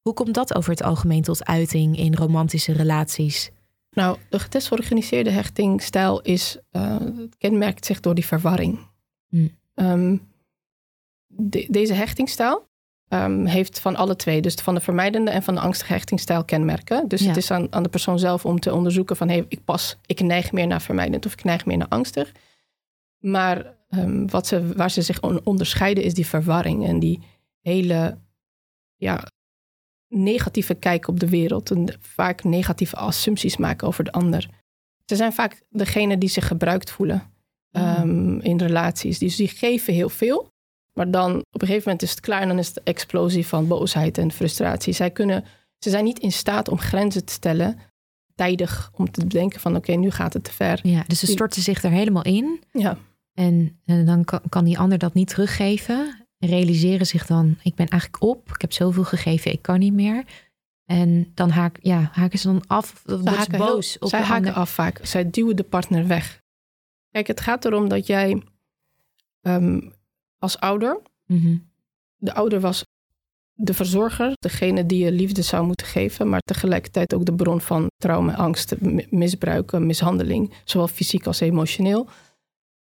[0.01, 3.51] Hoe komt dat over het algemeen tot uiting in romantische relaties?
[3.97, 8.79] Nou, de gedesorganiseerde hechtingstijl is, eh, het kenmerkt zich door die verwarring.
[9.29, 9.49] Hm.
[9.75, 10.17] Ehm,
[11.27, 12.69] de- deze hechtingstijl
[13.09, 17.09] ehm, heeft van alle twee, dus van de vermijdende en van de angstige hechtingstijl kenmerken.
[17.09, 17.27] Dus Ja.
[17.29, 20.21] het is aan, aan de persoon zelf om te onderzoeken van, hey, ik pas, ik
[20.21, 22.33] neig meer naar vermijdend of ik neig meer naar angstig.
[23.19, 27.23] Maar ehm, wat ze, waar ze zich on- onderscheiden is die verwarring en die
[27.61, 28.19] hele,
[28.97, 29.25] ja,
[30.09, 31.71] negatieve kijk op de wereld.
[31.71, 34.49] En vaak negatieve assumpties maken over de ander.
[35.05, 37.23] Ze zijn vaak degene die zich gebruikt voelen
[37.71, 39.19] um, in relaties.
[39.19, 40.49] Dus die geven heel veel.
[40.93, 43.69] Maar dan op een gegeven moment is het klaar en dan is de explosie van
[43.69, 44.93] boosheid en frustratie.
[44.93, 45.45] Zij kunnen,
[45.79, 47.79] ze zijn niet in staat om grenzen te stellen
[48.35, 50.81] tijdig om te bedenken van oké, nu gaat het te ver.
[50.83, 52.63] Ja, dus ze storten zich er helemaal in.
[52.73, 52.99] Ja.
[53.35, 56.26] En, en dan kan, kan die ander dat niet teruggeven.
[56.39, 58.49] Realiseren zich dan, ik ben eigenlijk op.
[58.49, 60.25] Ik heb zoveel gegeven, ik kan niet meer.
[60.85, 63.03] En dan haak, ja, haken ze dan af.
[63.07, 63.89] Of ze haken boos.
[63.93, 65.01] Heel, op zij haken af vaak.
[65.03, 66.41] Zij duwen de partner weg.
[67.11, 68.43] Kijk, het gaat erom dat jij
[69.41, 69.81] ehm,
[70.39, 71.57] als ouder, mhm.
[72.17, 72.85] de ouder was
[73.53, 77.91] de verzorger, degene die je liefde zou moeten geven, maar tegelijkertijd ook de bron van
[77.97, 78.81] trauma, angst,
[79.11, 82.09] misbruiken, mishandeling, zowel fysiek als emotioneel.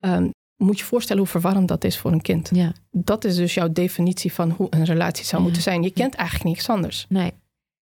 [0.01, 2.51] Um, moet je voorstellen hoe verwarrend dat is voor een kind.
[2.53, 2.73] Ja.
[2.91, 5.83] Dat is dus jouw definitie van hoe een relatie zou moeten zijn.
[5.83, 7.07] Je kent eigenlijk niks anders.
[7.09, 7.33] Nee.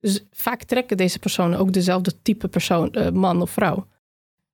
[0.01, 3.87] Dus vaak trekken deze personen ook dezelfde type persoon, uh, man of vrouw.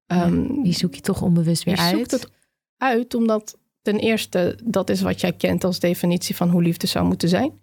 [0.07, 1.91] Um, die zoek je toch onbewust weer uit.
[1.91, 2.31] Je zoekt het
[2.77, 7.07] uit omdat ten eerste dat is wat jij kent als definitie van hoe liefde zou
[7.07, 7.61] moeten zijn.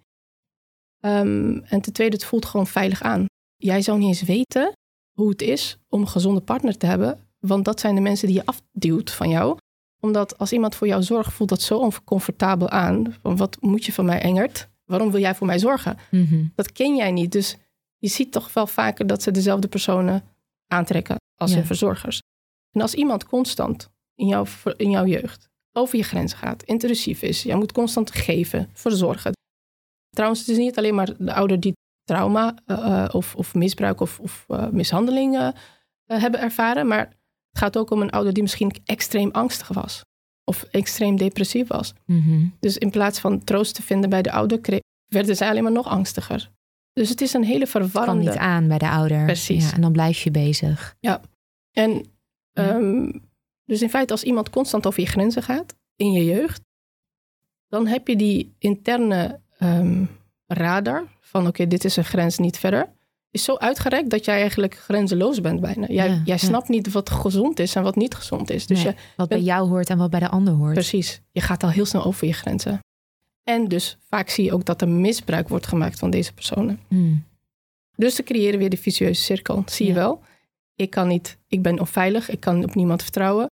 [1.00, 3.26] Um, en ten tweede, het voelt gewoon veilig aan.
[3.56, 4.72] Jij zou niet eens weten
[5.12, 8.36] hoe het is om een gezonde partner te hebben, want dat zijn de mensen die
[8.36, 9.58] je afduwt van jou.
[10.04, 13.14] Omdat als iemand voor jou zorgt, voelt dat zo oncomfortabel aan.
[13.22, 14.68] Van wat moet je van mij, Engert?
[14.84, 15.96] Waarom wil jij voor mij zorgen?
[16.10, 17.32] Mm Dat ken jij niet.
[17.32, 17.56] Dus
[17.98, 20.22] je ziet toch wel vaker dat ze dezelfde personen
[20.66, 22.20] aantrekken als hun verzorgers.
[22.70, 24.44] En als iemand constant in, jouw
[24.76, 29.32] in jouw jeugd over je grenzen gaat, intrusief is, jij moet constant geven, verzorgen.
[30.10, 34.20] Trouwens, het is niet alleen maar de ouder die trauma uh, of, of, misbruik of,
[34.20, 35.48] of uh, mishandeling uh,
[36.06, 37.12] hebben ervaren, maar
[37.54, 40.02] het gaat ook om een ouder die misschien extreem angstig was
[40.44, 41.92] of extreem depressief was.
[42.06, 42.54] Mm-hmm.
[42.60, 45.86] Dus in plaats van troost te vinden bij de ouder, werden zij alleen maar nog
[45.86, 46.50] angstiger.
[46.92, 48.24] Dus het is een hele verwarrende...
[48.24, 49.24] Kan niet aan bij de ouder.
[49.24, 49.68] Precies.
[49.68, 50.96] Ja, en dan blijf je bezig.
[51.00, 51.20] Ja.
[51.72, 52.06] En
[52.52, 53.22] um,
[53.64, 56.62] dus in feite als iemand constant over je grenzen gaat in je jeugd,
[57.68, 60.08] dan heb je die interne um,
[60.46, 62.93] radar van oké, dit is een grens niet verder.
[63.34, 65.86] Is zo uitgerekt dat jij eigenlijk grenzeloos bent bijna.
[65.86, 66.36] Jij, Ja, jij ja.
[66.36, 68.66] snapt niet wat gezond is en wat niet gezond is.
[68.66, 70.72] Dus Nee, je, wat bij jou hoort en wat bij de ander hoort.
[70.72, 71.20] Precies.
[71.30, 72.78] Je gaat al heel snel over je grenzen.
[73.42, 76.80] En dus vaak zie je ook dat er misbruik wordt gemaakt van deze personen.
[76.88, 77.24] Hmm.
[77.96, 79.62] Dus ze creëren weer de vicieuze cirkel.
[79.66, 80.22] Zie je wel?
[80.74, 83.46] Ik kan niet, ik ben onveilig, ik kan op niemand vertrouwen.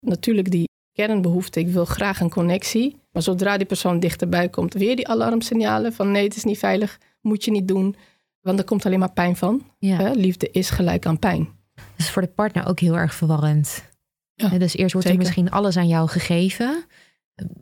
[0.00, 2.96] Natuurlijk die kernbehoefte, ik wil graag een connectie.
[3.12, 6.98] Maar zodra die persoon dichterbij komt, weer die alarmsignalen van nee, het is niet veilig,
[7.20, 7.96] moet je niet doen.
[8.44, 9.62] Want er komt alleen maar pijn van.
[9.78, 9.96] Ja.
[9.96, 10.10] Hè?
[10.10, 11.48] Liefde is gelijk aan pijn.
[11.74, 13.92] Dat is voor de partner ook heel erg verwarrend.
[14.34, 15.10] Ja, dus eerst wordt zeker.
[15.10, 16.84] er misschien alles aan jou gegeven.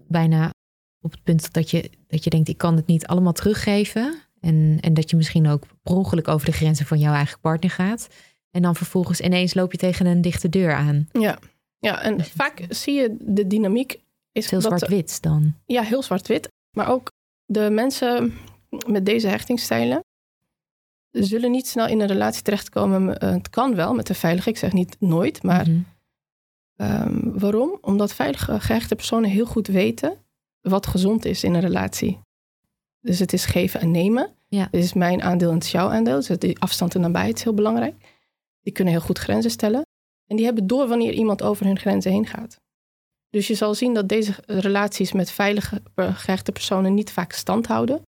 [0.09, 0.51] Bijna
[1.01, 4.15] op het punt dat je, dat je denkt, ik kan het niet allemaal teruggeven.
[4.41, 7.71] En, en dat je misschien ook per ongeluk over de grenzen van jouw eigen partner
[7.71, 8.09] gaat.
[8.51, 11.09] En dan vervolgens ineens loop je tegen een dichte deur aan.
[11.13, 11.39] Ja,
[11.79, 14.01] ja en vaak zie je de dynamiek.
[14.33, 15.55] Is Heel zwart-wit dan.
[15.67, 16.49] Ja, heel zwart-wit.
[16.77, 17.11] Maar ook
[17.45, 18.35] de mensen
[18.87, 20.01] met deze hechtingsstijlen
[21.13, 23.19] zullen niet snel in een relatie terechtkomen.
[23.19, 25.81] Eh, Het kan wel met een veilige, ik zeg niet nooit, maar Mhm.
[26.77, 27.79] ehm, waarom?
[27.81, 30.17] Omdat veilige gehechte personen heel goed weten
[30.61, 32.19] wat gezond is in een relatie.
[33.01, 34.31] Dus het is geven en nemen.
[34.49, 34.69] Ja.
[34.71, 36.17] Dit is mijn aandeel en het is jouw aandeel.
[36.17, 37.95] Dus die afstand en nabijheid is heel belangrijk.
[38.63, 39.83] Die kunnen heel goed grenzen stellen.
[40.27, 42.57] En die hebben door wanneer iemand over hun grenzen heen gaat.
[43.31, 47.67] Dus je zal zien dat deze relaties met veilige eh, gehechte personen niet vaak stand
[47.67, 48.03] houden.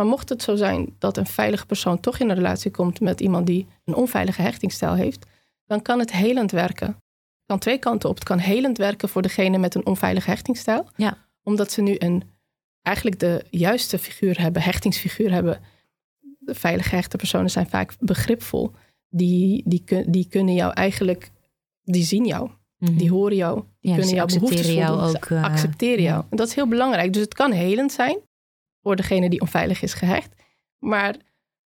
[0.00, 3.20] Maar mocht het zo zijn dat een veilige persoon toch in een relatie komt met
[3.20, 5.26] iemand die een onveilige hechtingsstijl heeft,
[5.66, 6.86] dan kan het helend werken.
[6.86, 8.14] Het kan twee kanten op.
[8.14, 10.88] Het kan helend werken voor degene met een onveilige hechtingsstijl.
[10.96, 11.16] Ja.
[11.42, 12.22] Omdat ze nu een,
[12.82, 15.60] eigenlijk de juiste figuur hebben, hechtingsfiguur hebben.
[16.38, 18.70] De veilig gehechte personen zijn vaak begripvol.
[19.08, 21.30] Die, die, die kunnen jou eigenlijk,
[21.82, 22.50] die zien jou.
[22.78, 22.96] Mhm.
[22.96, 23.62] Die horen jou.
[23.80, 26.24] Die Ja, kunnen jouw behoeftes jou ook, eh, accepteren jou.
[26.30, 27.12] En dat is heel belangrijk.
[27.12, 28.18] Dus het kan helend zijn
[28.82, 30.32] voor degene die onveilig is gehecht.
[30.78, 31.16] Maar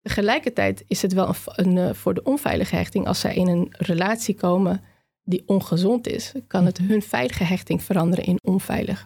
[0.00, 1.34] tegelijkertijd is het wel een,
[1.66, 3.06] een, eh, voor de onveilige hechting.
[3.06, 4.80] Als zij in een relatie komen
[5.22, 6.88] die ongezond is, kan het Mhm.
[6.88, 9.04] hun veilige hechting veranderen in onveilig.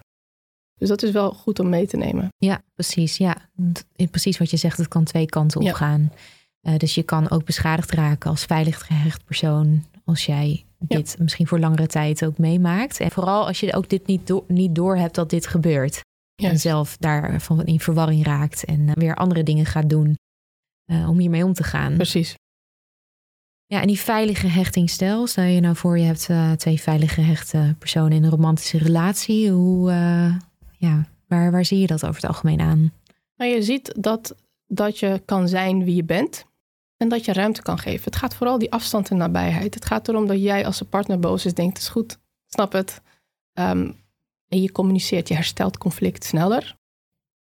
[0.79, 2.27] Dus dat is wel goed om mee te nemen.
[2.37, 3.17] Ja, precies.
[3.17, 3.35] Ja,
[4.11, 4.77] precies wat je zegt.
[4.77, 5.69] Het kan twee kanten Ja.
[5.69, 6.11] opgaan.
[6.61, 9.85] Eh, dus je kan ook beschadigd raken als veilig gehecht persoon.
[10.05, 12.99] Als jij dit misschien voor langere tijd ook meemaakt.
[12.99, 16.01] En vooral als je ook dit niet, door, niet doorhebt dat dit gebeurt.
[16.39, 16.49] Ja.
[16.49, 18.65] En zelf daarvan in verwarring raakt.
[18.65, 20.17] En eh, weer andere dingen gaat doen.
[20.85, 21.95] eh, om hiermee om te gaan.
[21.95, 22.35] Precies.
[23.65, 25.27] Ja, en die veilige hechtingsstijl.
[25.27, 29.51] Stel je nou voor je hebt eh, twee veilig gehechte personen in een romantische relatie.
[29.51, 29.91] Hoe,
[30.77, 32.91] ja, waar, waar zie je dat over het algemeen aan?
[33.35, 34.35] Maar je ziet dat
[34.67, 36.45] dat je kan zijn wie je bent
[36.97, 38.03] en dat je ruimte kan geven.
[38.03, 39.73] Het gaat vooral die afstand en nabijheid.
[39.73, 42.17] Het gaat erom dat jij als een partner boos is, denkt: het is goed,
[42.47, 43.01] snap het.
[43.53, 43.91] Ehm,
[44.49, 46.77] en je communiceert, je herstelt conflict sneller.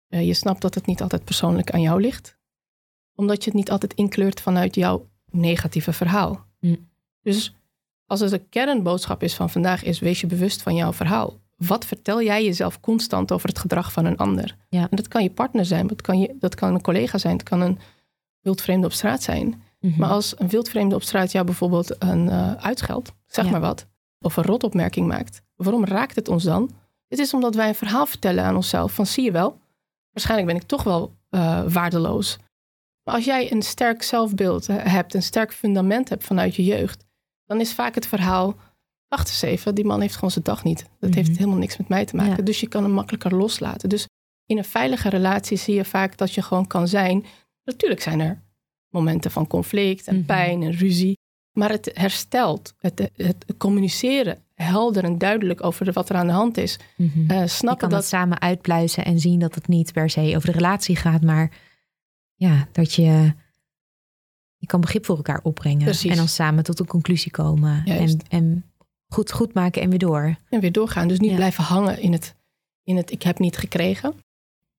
[0.09, 2.39] Uh, je snapt dat het niet altijd persoonlijk aan jou ligt,
[3.15, 6.47] omdat je het niet altijd inkleurt vanuit jouw negatieve verhaal.
[6.61, 6.89] Mm.
[7.23, 7.55] Dus
[8.07, 11.41] als het een kernboodschap is van vandaag, is wees je bewust van jouw verhaal.
[11.57, 14.57] Wat vertel jij jezelf constant over het gedrag van een ander?
[14.69, 14.81] Ja.
[14.91, 17.49] En dat kan je partner zijn, dat kan, je, dat kan een collega zijn, het
[17.49, 17.79] kan een
[18.41, 19.63] wildvreemde op straat zijn.
[19.81, 19.99] Mhm.
[19.99, 23.87] Maar als een wildvreemde op straat jou bijvoorbeeld een uh, uitscheldt, zeg maar wat,
[24.21, 26.71] of een rotopmerking maakt, waarom raakt het ons dan?
[27.13, 29.59] Het is omdat wij een verhaal vertellen aan onszelf van zie je wel,
[30.11, 32.39] waarschijnlijk ben ik toch wel uh, waardeloos.
[33.03, 37.05] Maar als jij een sterk zelfbeeld hebt, een sterk fundament hebt vanuit je jeugd,
[37.47, 38.57] dan is vaak het verhaal,
[39.09, 40.87] wacht eens even, die man heeft gewoon zijn dag niet.
[41.01, 41.39] Dat heeft mhm.
[41.39, 42.45] helemaal niks met mij te maken.
[42.45, 43.89] Dus je kan hem makkelijker loslaten.
[43.89, 44.07] Dus
[44.47, 47.25] in een veilige relatie zie je vaak dat je gewoon kan zijn.
[47.65, 48.43] Natuurlijk zijn er
[48.89, 50.27] momenten van conflict en mhm.
[50.27, 51.19] pijn en ruzie.
[51.53, 56.57] Maar het herstelt, het, het communiceren helder en duidelijk over wat er aan de hand
[56.57, 56.79] is.
[56.97, 57.31] Mm -hmm.
[57.31, 60.59] uh, snappen kan dat samen uitpluizen en zien dat het niet per se over de
[60.59, 61.51] relatie gaat, maar
[62.35, 63.33] ja, dat je
[64.63, 65.85] je kan begrip voor elkaar opbrengen.
[65.85, 66.11] Precies.
[66.11, 67.85] En dan samen tot een conclusie komen.
[67.85, 68.65] En, en
[69.09, 70.37] goed, goed maken en weer door.
[70.49, 71.09] En weer doorgaan.
[71.09, 72.35] Dus niet blijven hangen in het,
[72.83, 74.15] in het ik heb niet gekregen.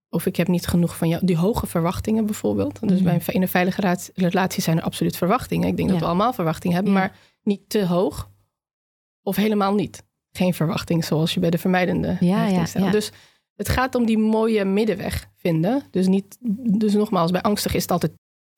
[0.09, 1.25] Of ik heb niet genoeg van jou.
[1.25, 2.87] Die hoge verwachtingen bijvoorbeeld.
[2.87, 3.03] Dus mm.
[3.03, 5.67] bij, in een veilige relatie zijn er absoluut verwachtingen.
[5.67, 6.93] Ik denk dat we allemaal verwachtingen hebben.
[6.93, 8.29] Maar niet te hoog.
[9.23, 10.03] Of helemaal niet.
[10.31, 13.11] Geen verwachting zoals je bij de vermijdende ja, ja, Dus
[13.55, 15.83] het gaat om die mooie middenweg vinden.
[15.91, 16.37] Dus, niet,
[16.79, 18.11] dus nogmaals, bij angstig is het altijd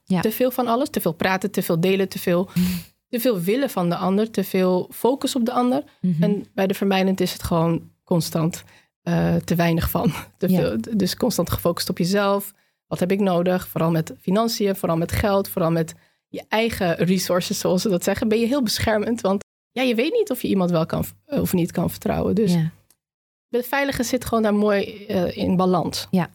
[0.05, 0.22] ja.
[0.22, 2.49] Te veel van alles, te veel praten, te veel delen, te veel,
[3.09, 5.84] te veel willen van de ander, te veel focus op de ander.
[6.01, 6.24] Mhm.
[6.24, 8.63] En bij de vermijdend is het gewoon constant
[9.03, 10.13] uh, te weinig van.
[10.38, 12.53] Te veel, dus constant gefocust op jezelf.
[12.88, 13.68] Wat heb ik nodig?
[13.68, 15.93] Vooral met financiën, vooral met geld, vooral met
[16.28, 18.28] je eigen resources, zoals ze dat zeggen.
[18.28, 19.43] Ben je heel beschermend, want
[19.76, 22.36] ja, je weet niet of je iemand wel kan of niet kan vertrouwen.
[22.36, 22.71] Dus ja.
[23.49, 26.07] veilige zit gewoon daar mooi uh, in balans.
[26.11, 26.30] Ja.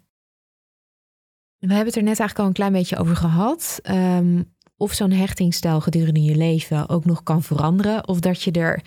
[1.59, 3.81] We hebben het er net eigenlijk al een klein beetje over gehad.
[3.91, 8.09] Um, of zo'n hechtingstijl gedurende je leven ook nog kan veranderen.
[8.09, 8.83] Of dat je er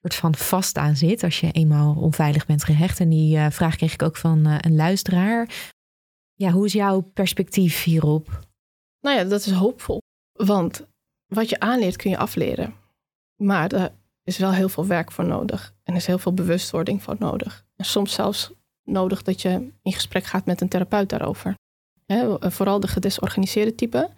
[0.00, 3.00] soort van vast aan zit als je eenmaal onveilig bent gehecht.
[3.00, 5.72] En die uh, vraag kreeg ik ook van uh, een luisteraar.
[6.34, 8.40] Ja, hoe is jouw perspectief hierop?
[9.00, 10.00] Nou ja, dat is hoopvol.
[10.32, 10.86] Want
[11.26, 12.74] wat je aanleert kun je afleren.
[13.44, 13.92] Maar er
[14.24, 15.74] is wel heel veel werk voor nodig.
[15.82, 17.64] En er is heel veel bewustwording voor nodig.
[17.76, 18.52] En soms zelfs
[18.84, 21.54] nodig dat je in gesprek gaat met een therapeut daarover
[22.40, 24.10] vooral de gedesorganiseerde type,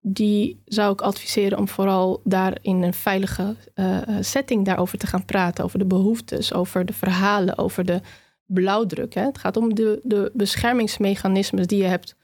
[0.00, 5.24] die zou ik adviseren om vooral daar in een veilige uh, setting daarover te gaan
[5.24, 5.64] praten.
[5.64, 8.00] Over de behoeftes, over de verhalen, over de
[8.46, 9.14] blauwdruk.
[9.14, 9.22] Hè.
[9.22, 12.16] Het gaat om de, de beschermingsmechanismes die je hebt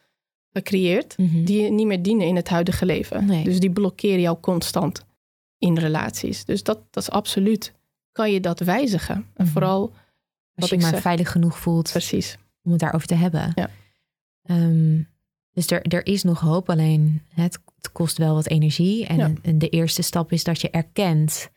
[0.53, 1.45] gecreëerd, mhm.
[1.45, 3.45] die je niet meer dienen in het huidige leven.
[3.45, 5.05] Dus die blokkeren jou constant
[5.59, 6.45] in relaties.
[6.45, 7.73] Dus dat, dat is absoluut,
[8.13, 9.15] kan je dat wijzigen.
[9.15, 9.47] En mhm.
[9.47, 9.93] vooral
[10.55, 12.39] als je je maar veilig genoeg voelt Precies.
[12.63, 13.53] om het daarover te hebben.
[13.55, 13.71] Ja.
[14.43, 15.03] Ehm,
[15.53, 17.59] dus er, er is nog hoop, alleen het,
[17.93, 19.07] kost wel wat energie.
[19.07, 21.51] En, en, de eerste stap is dat je erkent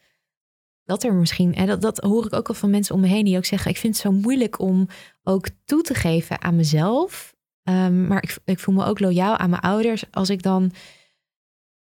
[0.83, 3.25] dat er misschien, en dat, dat hoor ik ook al van mensen om me heen
[3.25, 4.87] die ook zeggen: Ik vind het zo moeilijk om
[5.23, 7.35] ook toe te geven aan mezelf.
[7.63, 10.71] Um, maar ik, ik voel me ook loyaal aan mijn ouders als ik dan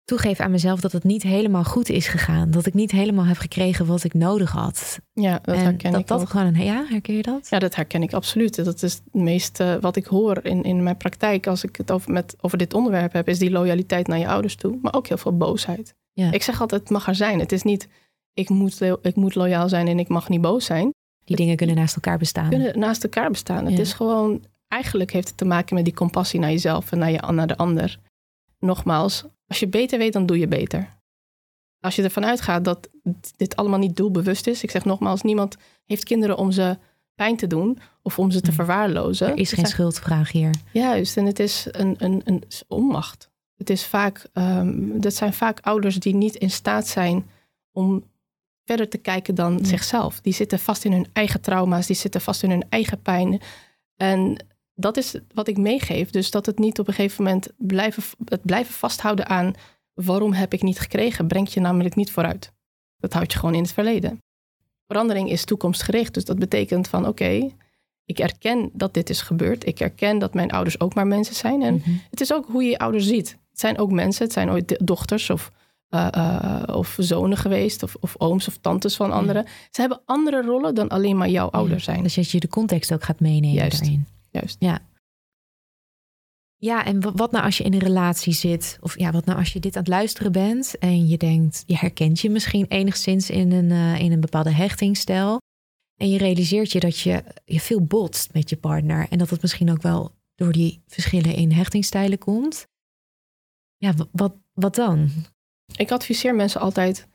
[0.04, 2.50] toegeven aan mezelf dat het niet helemaal goed is gegaan.
[2.50, 5.00] Dat ik niet helemaal heb gekregen wat ik nodig had.
[5.12, 6.06] Ja, dat herken dat, ik.
[6.06, 7.48] Dat gewoon een, ja, herken je dat?
[7.48, 8.64] Ja, dat herken ik absoluut.
[8.64, 12.12] Dat is het meeste wat ik hoor in, in mijn praktijk als ik het over,
[12.12, 14.78] met, over dit onderwerp heb, is die loyaliteit naar je ouders toe.
[14.82, 15.94] Maar ook heel veel boosheid.
[16.12, 16.32] Ja.
[16.32, 17.38] Ik zeg altijd, het mag er zijn.
[17.38, 17.88] Het is niet,
[18.32, 20.92] ik moet, ik moet loyaal zijn en ik mag niet boos zijn.
[21.24, 22.48] Die dingen kunnen naast elkaar bestaan.
[22.48, 23.66] Kunnen naast elkaar bestaan.
[23.66, 27.10] Het is gewoon, eigenlijk heeft het te maken met die compassie naar jezelf en naar,
[27.10, 27.98] je, naar de ander.
[28.58, 30.88] Nogmaals, als je beter weet, dan doe je beter.
[31.80, 32.88] Als je ervan uitgaat dat
[33.36, 34.62] dit allemaal niet doelbewust is.
[34.62, 36.78] Ik zeg nogmaals, niemand heeft kinderen om ze
[37.14, 38.56] pijn te doen of om ze te mm.
[38.56, 39.28] verwaarlozen.
[39.28, 40.54] Er is geen schuldvraag hier.
[40.72, 43.30] Juist, en het is een, een, een onmacht.
[43.56, 47.30] Het is vaak, um, dat zijn vaak ouders die niet in staat zijn
[47.72, 48.04] om
[48.64, 50.20] verder te kijken dan zichzelf.
[50.20, 53.40] Die zitten vast in hun eigen trauma's, die zitten vast in hun eigen pijn.
[53.96, 56.10] En dat is wat ik meegeef.
[56.10, 59.52] Dus dat het niet op een gegeven moment blijven, het blijven vasthouden aan
[59.94, 62.52] waarom heb ik niet gekregen, brengt je namelijk niet vooruit.
[62.98, 64.18] Dat houdt je gewoon in het verleden.
[64.86, 66.14] Verandering is toekomstgericht.
[66.14, 67.50] Dus dat betekent van oké,
[68.04, 69.66] ik erken dat dit is gebeurd.
[69.66, 71.62] Ik erken dat mijn ouders ook maar mensen zijn.
[71.62, 71.90] En mhm.
[72.10, 73.30] het is ook hoe je je ouders ziet.
[73.50, 75.50] Het zijn ook mensen, het zijn ooit dochters of,
[75.90, 79.46] uh, uh, of zonen geweest, of, of, ooms of tantes van anderen.
[79.70, 82.02] Ze hebben andere rollen dan alleen maar jouw ouders zijn.
[82.02, 83.78] Dus dat je de context ook gaat meenemen Juist.
[83.78, 84.06] daarin.
[84.32, 84.56] Juist.
[84.58, 84.90] Ja.
[86.56, 88.78] Ja, en wa- wat nou als je in een relatie zit?
[88.80, 91.76] Of ja, wat nou als je dit aan het luisteren bent en je denkt, je
[91.76, 95.40] herkent je misschien enigszins in een, eh, in een bepaalde hechtingstijl.
[96.00, 99.08] En je realiseert je dat je, je veel botst met je partner.
[99.08, 102.66] En dat het misschien ook wel door die verschillen in hechtingstijlen komt.
[103.76, 105.08] Ja, wa- wat, wat dan?
[105.76, 107.08] Ik adviseer mensen altijd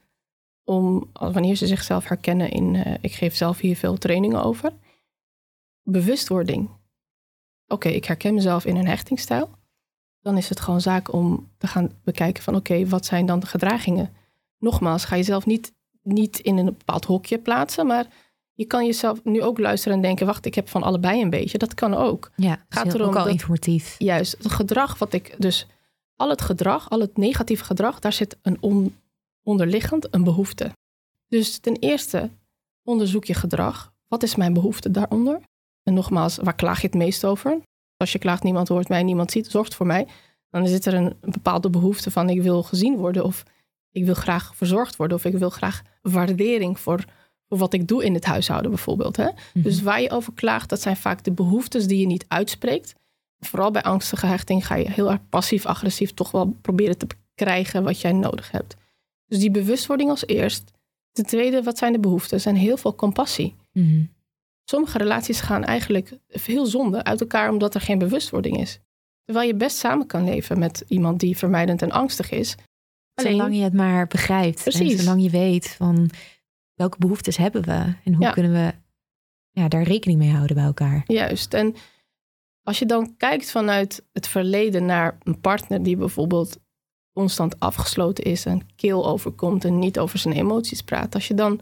[0.64, 4.74] om, wanneer ze zichzelf herkennen in, eh, ik geef zelf hier veel trainingen over,
[5.84, 6.70] bewustwording.
[7.68, 9.50] Oké, ik herken mezelf in een hechtingstijl.
[10.22, 13.46] Dan is het gewoon zaak om te gaan bekijken van, oké, wat zijn dan de
[13.46, 14.14] gedragingen?
[14.60, 18.08] Nogmaals, ga jezelf niet, niet in een bepaald hokje plaatsen, maar
[18.54, 21.58] je kan jezelf nu ook luisteren en denken, wacht, ik heb van allebei een beetje.
[21.58, 22.32] Dat kan ook.
[22.36, 23.96] Ja, Gaat erom ook al dat- informatief.
[23.98, 25.68] Juist, het gedrag wat ik dus,
[26.16, 28.96] al het gedrag, al het negatieve gedrag, daar zit een on-
[29.44, 30.72] onderliggend een behoefte.
[31.28, 32.30] Dus ten eerste
[32.84, 33.94] onderzoek je gedrag.
[34.08, 35.40] Wat is mijn behoefte daaronder?
[35.88, 37.60] En nogmaals, waar klaag je het meest over?
[37.98, 40.08] Als je klaagt, niemand hoort mij, niemand ziet, zorgt voor mij.
[40.50, 43.44] Dan zit er een, bepaalde behoefte van ik wil gezien worden of
[43.92, 47.06] ik wil graag verzorgd worden of ik wil graag waardering voor,
[47.48, 49.16] voor wat ik doe in het huishouden bijvoorbeeld.
[49.16, 49.24] Hè?
[49.24, 49.64] Mhm.
[49.64, 52.96] Dus waar je over klaagt, dat zijn vaak de behoeftes die je niet uitspreekt.
[53.40, 58.02] Vooral bij angstige hechting ga je heel erg passief-agressief toch wel proberen te krijgen wat
[58.02, 58.76] jij nodig hebt.
[59.26, 60.72] Dus die bewustwording als eerst.
[61.12, 62.38] Ten tweede, wat zijn de behoeften?
[62.38, 63.56] Er zijn heel veel compassie.
[63.72, 64.04] Mhm.
[64.70, 68.80] Sommige relaties gaan eigenlijk heel zonde uit elkaar omdat er geen bewustwording is.
[69.24, 72.56] Terwijl je best samen kan leven met iemand die vermijdend en angstig is.
[73.14, 74.58] Alleen, Zolang je het maar begrijpt.
[74.58, 75.00] En Precies.
[75.00, 76.10] zolang je weet van
[76.74, 78.32] welke behoeftes hebben we en hoe Ja.
[78.32, 78.74] kunnen we
[79.52, 81.04] ja, daar rekening mee houden bij elkaar.
[81.08, 81.54] Juist.
[81.54, 81.76] En
[82.64, 86.60] als je dan kijkt vanuit het verleden naar een partner die bijvoorbeeld
[87.14, 91.14] constant afgesloten is en keel overkomt en niet over zijn emoties praat.
[91.14, 91.60] Als je dan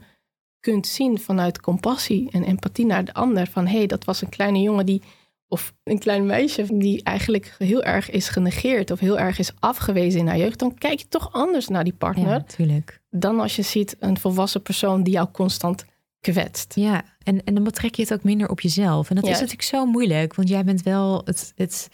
[0.70, 4.28] kunt zien vanuit compassie en empathie naar de ander van hé, hey, dat was een
[4.28, 5.02] kleine jongen die
[5.48, 10.20] of een klein meisje die eigenlijk heel erg is genegeerd of heel erg is afgewezen
[10.20, 13.00] in haar jeugd, dan kijk je toch anders naar die partner Ja, natuurlijk.
[13.10, 15.84] dan als je ziet een volwassen persoon die jou constant
[16.20, 16.74] kwetst.
[16.74, 19.08] Ja, en, en dan betrek je het ook minder op jezelf.
[19.10, 21.52] En dat is natuurlijk zo moeilijk, want jij bent wel het.
[21.56, 21.88] het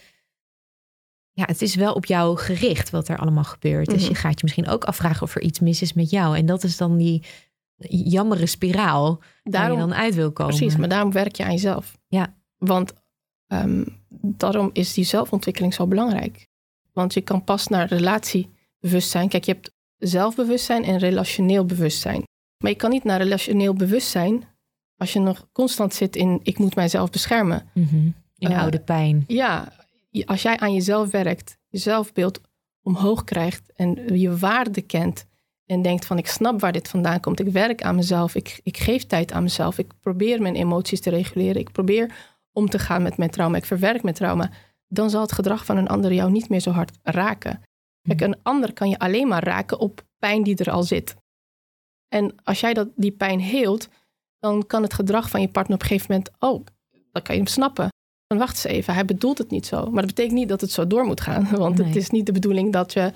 [1.32, 3.88] ja, het is wel op jou gericht wat er allemaal gebeurt.
[3.88, 4.10] Dus Mhm.
[4.10, 6.36] je gaat je misschien ook afvragen of er iets mis is met jou.
[6.36, 7.22] En dat is dan die
[7.88, 10.56] jammere spiraal waar je dan uit wil komen.
[10.56, 11.98] Precies, maar daarom werk je aan jezelf.
[12.06, 12.34] Ja.
[12.58, 12.92] Want
[13.46, 13.84] ehm,
[14.22, 16.46] daarom is die zelfontwikkeling zo belangrijk.
[16.92, 19.28] Want je kan pas naar relatiebewustzijn.
[19.28, 22.22] Kijk, je hebt zelfbewustzijn en relationeel bewustzijn.
[22.58, 24.44] Maar je kan niet naar relationeel bewustzijn
[24.96, 27.68] als je nog constant zit in ik moet mijzelf beschermen.
[27.74, 28.10] Mhm.
[28.38, 29.24] In oude pijn.
[29.26, 29.72] Ja,
[30.24, 32.40] als jij aan jezelf werkt, je zelfbeeld
[32.82, 35.26] omhoog krijgt en je waarde kent
[35.72, 38.76] en denkt van ik snap waar dit vandaan komt, ik werk aan mezelf, ik, ik
[38.76, 42.14] geef tijd aan mezelf, ik probeer mijn emoties te reguleren, ik probeer
[42.52, 44.50] om te gaan met mijn trauma, ik verwerk mijn trauma,
[44.88, 47.62] dan zal het gedrag van een ander jou niet meer zo hard raken.
[48.02, 51.16] Kijk, een ander kan je alleen maar raken op pijn die er al zit.
[52.08, 53.88] En als jij dat, die pijn heelt,
[54.38, 56.64] dan kan het gedrag van je partner op een gegeven moment, oh,
[57.12, 57.88] dan kan je hem snappen.
[58.26, 59.84] Dan wacht eens even, hij bedoelt het niet zo.
[59.84, 61.48] Maar dat betekent niet dat het zo door moet gaan.
[61.66, 63.12] Want het is niet de bedoeling dat je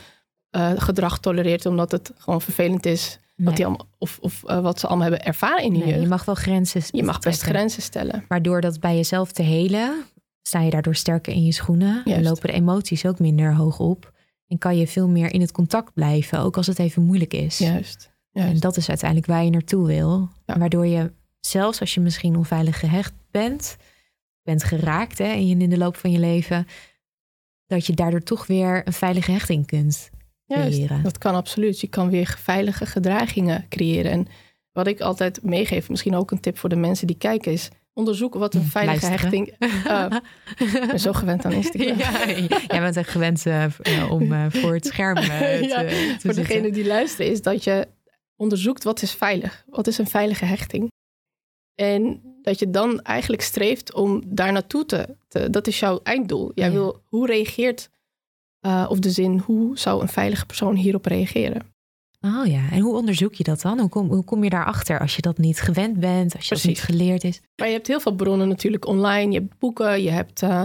[0.56, 3.18] eh, gedrag tolereert omdat het gewoon vervelend is.
[3.36, 5.94] Wat die allemaal, of of eh, wat ze allemaal hebben ervaren in hun Nee, je
[5.94, 6.08] jeugd.
[6.08, 8.24] mag wel grenzen Je mag best grenzen stellen.
[8.28, 10.04] Maar door dat bij jezelf te helen,
[10.42, 12.04] sta je daardoor sterker in je schoenen.
[12.04, 14.12] En lopen de emoties ook minder hoog op.
[14.48, 17.58] En kan je veel meer in het contact blijven, ook als het even moeilijk is.
[17.58, 18.14] Juist.
[18.32, 20.28] En dat is uiteindelijk waar je naartoe wil.
[20.46, 20.58] Ja.
[20.58, 23.76] Waardoor je, zelfs als je misschien onveilig gehecht bent,
[24.42, 26.66] bent geraakt hè, in, in de loop van je leven,
[27.66, 30.10] dat je daardoor toch weer een veilige hechting kunt
[30.46, 31.02] Juist, creëren.
[31.02, 31.80] dat kan absoluut.
[31.80, 34.10] Je kan weer veilige gedragingen creëren.
[34.12, 34.26] En
[34.72, 38.34] wat ik altijd meegeef, misschien ook een tip voor de mensen die kijken, is onderzoek
[38.34, 39.48] wat een veilige Luisteren.
[39.48, 39.54] hechting.
[40.82, 41.98] Ik ben zo gewend aan Instagram.
[41.98, 42.26] Ja,
[42.66, 45.22] jij bent echt gewend eh, eh, om eh, voor het scherm te,
[45.68, 47.88] Ja, te voor degene die luisteren, is dat je
[48.36, 49.64] onderzoekt wat is veilig.
[49.68, 50.90] Wat is een veilige hechting?
[51.74, 56.52] En dat je dan eigenlijk streeft om daar naartoe te, te- Dat is jouw einddoel.
[56.54, 56.72] Jij Ja.
[56.72, 57.90] wil, hoe reageert,
[58.66, 61.74] eh, of de zin, hoe zou een veilige persoon hierop reageren?
[62.20, 63.78] Oh ja, en hoe onderzoek je dat dan?
[63.78, 66.64] Hoe kom, hoe kom je daarachter als je dat niet gewend bent, als je dat
[66.64, 67.40] niet geleerd is?
[67.56, 69.32] Maar je hebt heel veel bronnen natuurlijk online.
[69.32, 70.62] Je hebt boeken, je hebt eh,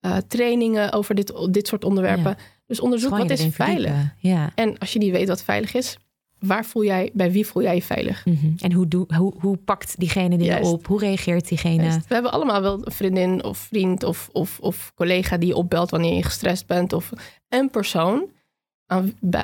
[0.00, 2.36] eh, trainingen over dit, dit soort onderwerpen.
[2.66, 4.14] Dus onderzoek wat is veilig.
[4.18, 4.50] Ja.
[4.54, 5.96] En als je niet weet wat veilig is,
[6.40, 8.24] waar voel jij, bij wie voel jij je veilig?
[8.26, 8.52] Mhm.
[8.58, 10.72] En hoe, doe, hoe, hoe pakt diegene dingen Juist.
[10.72, 10.86] op?
[10.86, 11.82] Hoe reageert diegene?
[11.82, 12.08] Juist.
[12.08, 15.90] We hebben allemaal wel een vriendin of vriend of, of, of collega die je opbelt
[15.90, 16.92] wanneer je gestrest bent.
[16.92, 17.10] Of
[17.48, 18.30] een persoon.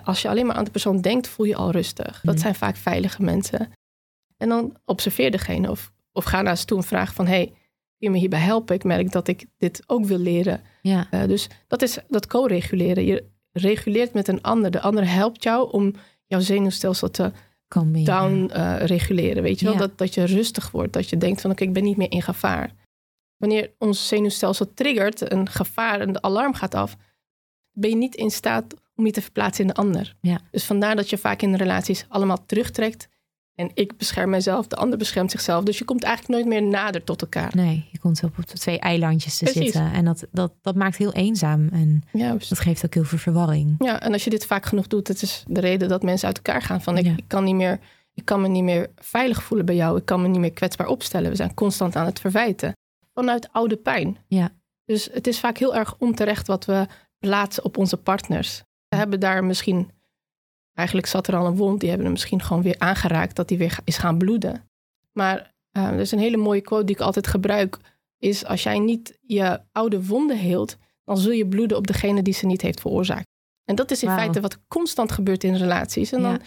[0.05, 2.21] Als je alleen maar aan de persoon denkt, voel je al rustig.
[2.23, 2.43] Dat Mhm.
[2.43, 3.73] zijn vaak veilige mensen.
[4.37, 7.27] En dan observeer degene of, of ga naar ze toe en vraag van...
[7.27, 7.55] hey, kun
[7.99, 8.75] je me hierbij helpen?
[8.75, 10.61] Ik merk dat ik dit ook wil leren.
[10.83, 11.07] Ja.
[11.11, 13.05] Uh, dus dat is dat co-reguleren.
[13.05, 14.71] Je reguleert met een ander.
[14.71, 15.95] De ander helpt jou om
[16.27, 17.33] jouw zenuwstelsel te
[18.05, 19.43] down uh, reguleren.
[19.43, 19.77] Weet je wel?
[19.77, 20.93] Dat, dat je rustig wordt.
[20.93, 22.75] Dat je denkt van oké, ik ben niet meer in gevaar.
[23.37, 26.97] Wanneer ons zenuwstelsel triggert, een gevaar en de alarm gaat af,
[27.73, 30.17] ben je niet in staat om je te verplaatsen in de ander.
[30.21, 30.41] Ja.
[30.51, 33.09] Dus vandaar dat je vaak in relaties allemaal terugtrekt.
[33.57, 35.65] En ik bescherm mezelf, de ander beschermt zichzelf.
[35.65, 37.53] Dus je komt eigenlijk nooit meer nader tot elkaar.
[37.55, 39.93] Nee, je komt op twee eilandjes te zitten.
[39.93, 41.69] En dat, dat, dat maakt heel eenzaam.
[41.69, 42.49] En Juist.
[42.49, 43.75] dat geeft ook heel veel verwarring.
[43.79, 46.37] Ja, en als je dit vaak genoeg doet, dat is de reden dat mensen uit
[46.37, 46.83] elkaar gaan.
[46.83, 47.79] Van ik, ik, kan niet meer,
[48.15, 49.99] ik kan me niet meer veilig voelen bij jou.
[49.99, 51.31] Ik kan me niet meer kwetsbaar opstellen.
[51.31, 52.73] We zijn constant aan het verwijten.
[53.15, 54.17] Vanuit oude pijn.
[54.27, 54.51] Ja.
[54.85, 56.87] Dus het is vaak heel erg onterecht wat we
[57.19, 58.63] plaatsen op onze partners.
[58.89, 59.91] We hebben daar misschien,
[60.77, 63.59] eigenlijk zat er al een wond, die hebben hem misschien gewoon weer aangeraakt, dat die
[63.59, 64.69] weer is gaan bloeden.
[65.13, 67.79] Maar uh, er is een hele mooie quote die ik altijd gebruik,
[68.19, 72.35] is als jij niet je oude wonden heelt, dan zul je bloeden op degene die
[72.35, 73.27] ze niet heeft veroorzaakt.
[73.65, 76.13] En dat is in feite wat constant gebeurt in relaties.
[76.13, 76.41] En dan,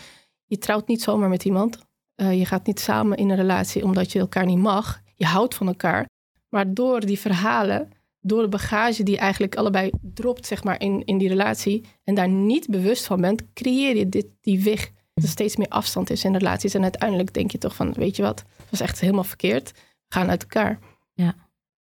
[0.46, 1.80] je trouwt niet zomaar met iemand.
[2.16, 5.02] Uh, je gaat niet samen in een relatie omdat je elkaar niet mag.
[5.16, 6.06] Je houdt van elkaar.
[6.50, 11.18] Maar door die verhalen door de bagage die eigenlijk allebei dropt, zeg maar, in, in
[11.18, 11.86] die relatie.
[12.04, 14.92] En daar niet bewust van bent, creëer je dit, die weg.
[15.14, 16.74] Dat er steeds meer afstand is in relaties.
[16.74, 19.72] En uiteindelijk denk je toch van, weet je wat, het was echt helemaal verkeerd.
[19.72, 20.80] We gaan uit elkaar.
[21.14, 21.36] Ja,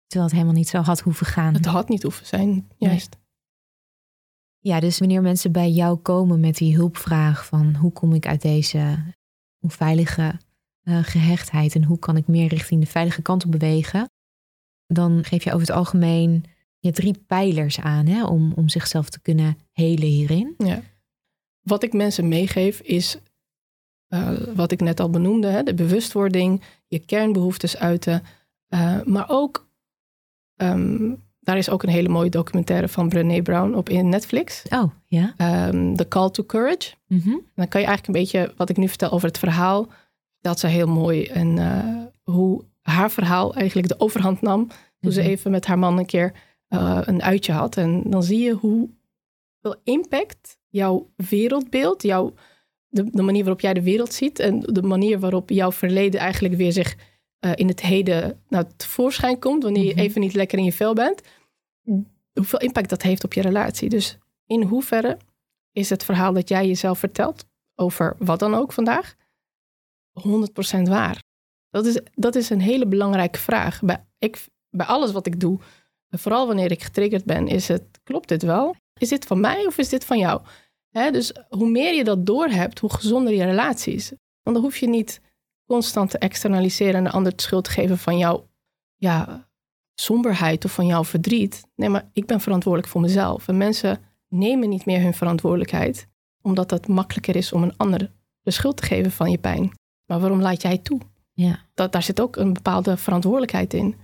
[0.08, 1.54] terwijl het helemaal niet zo had hoeven gaan.
[1.54, 3.18] Het had niet hoeven zijn, juist.
[4.60, 8.42] Ja, dus wanneer mensen bij jou komen met die hulpvraag van hoe kom ik uit
[8.42, 9.14] deze
[9.60, 10.40] onveilige
[10.84, 14.10] uh, gehechtheid en hoe kan ik meer richting de veilige kant op bewegen,
[14.88, 16.44] dan geef je over het algemeen
[16.80, 20.56] je drie pijlers aan hè, om, om zichzelf te kunnen helen hierin.
[20.58, 20.82] Ja.
[21.62, 23.18] Wat ik mensen meegeef is
[24.10, 28.24] uh, wat ik net al benoemde, hè, de bewustwording, je kernbehoeftes uiten,
[28.70, 29.70] uh, maar ook,
[30.56, 34.64] um, daar is ook een hele mooie documentaire van Brené Brown op in Netflix.
[34.70, 35.34] Oh, ja.
[35.68, 36.94] Um, The Call to Courage.
[37.08, 37.42] Mm -hmm.
[37.56, 39.88] Dan kan je eigenlijk een beetje, wat ik nu vertel over het verhaal,
[40.42, 44.68] dat ze heel mooi en uh, hoe haar verhaal eigenlijk de overhand nam.
[45.00, 46.34] Toen ze even met haar man een keer
[46.70, 47.78] uh, een uitje had.
[47.78, 52.34] En dan zie je hoeveel impact jouw wereldbeeld, jouw,
[52.88, 56.56] de, de, manier waarop jij de wereld ziet en de manier waarop jouw verleden eigenlijk
[56.56, 56.96] weer zich
[57.40, 60.94] uh, in het heden nou, tevoorschijn komt, wanneer je even niet lekker in je vel
[60.94, 61.22] bent.
[62.34, 63.90] Hoeveel impact dat heeft op je relatie.
[63.90, 65.18] Dus in hoeverre
[65.72, 69.16] is het verhaal dat jij jezelf vertelt over wat dan ook vandaag
[70.14, 71.25] 100% waar?
[71.70, 73.82] Dat is, dat is een hele belangrijke vraag.
[73.82, 75.60] Bij, ik, bij alles wat ik doe,
[76.10, 78.76] vooral wanneer ik getriggerd ben, is het, klopt dit wel?
[79.00, 80.42] Is dit van mij of is dit van jou?
[81.12, 84.10] dus hoe meer je dat doorhebt, hoe gezonder je relatie is.
[84.44, 85.22] Want dan hoef je niet
[85.66, 88.48] constant te externaliseren en de ander de schuld te geven van jouw
[88.96, 89.48] ja,
[89.94, 91.64] somberheid of van jouw verdriet.
[91.76, 93.48] Nee, maar ik ben verantwoordelijk voor mezelf.
[93.48, 96.08] En mensen nemen niet meer hun verantwoordelijkheid,
[96.42, 98.12] omdat het makkelijker is om een ander
[98.42, 99.72] de schuld te geven van je pijn.
[100.06, 101.00] Maar waarom laat jij toe?
[101.36, 101.60] Ja.
[101.74, 103.96] Dat, daar zit ook een bepaalde verantwoordelijkheid in.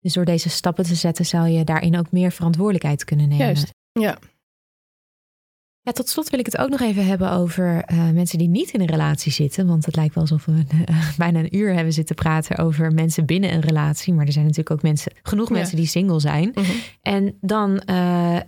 [0.00, 3.44] Dus door deze stappen te zetten, zou je daarin ook meer verantwoordelijkheid kunnen nemen.
[3.46, 4.18] Juist, ja.
[5.84, 8.70] Ja, tot slot wil ik het ook nog even hebben over uh, mensen die niet
[8.70, 9.66] in een relatie zitten.
[9.66, 13.26] Want het lijkt wel alsof we uh, bijna een uur hebben zitten praten over mensen
[13.26, 14.14] binnen een relatie.
[14.14, 15.54] Maar er zijn natuurlijk ook mensen, genoeg Ja.
[15.54, 16.50] mensen die single zijn.
[16.54, 16.70] Mhm.
[17.02, 18.40] En dan uh,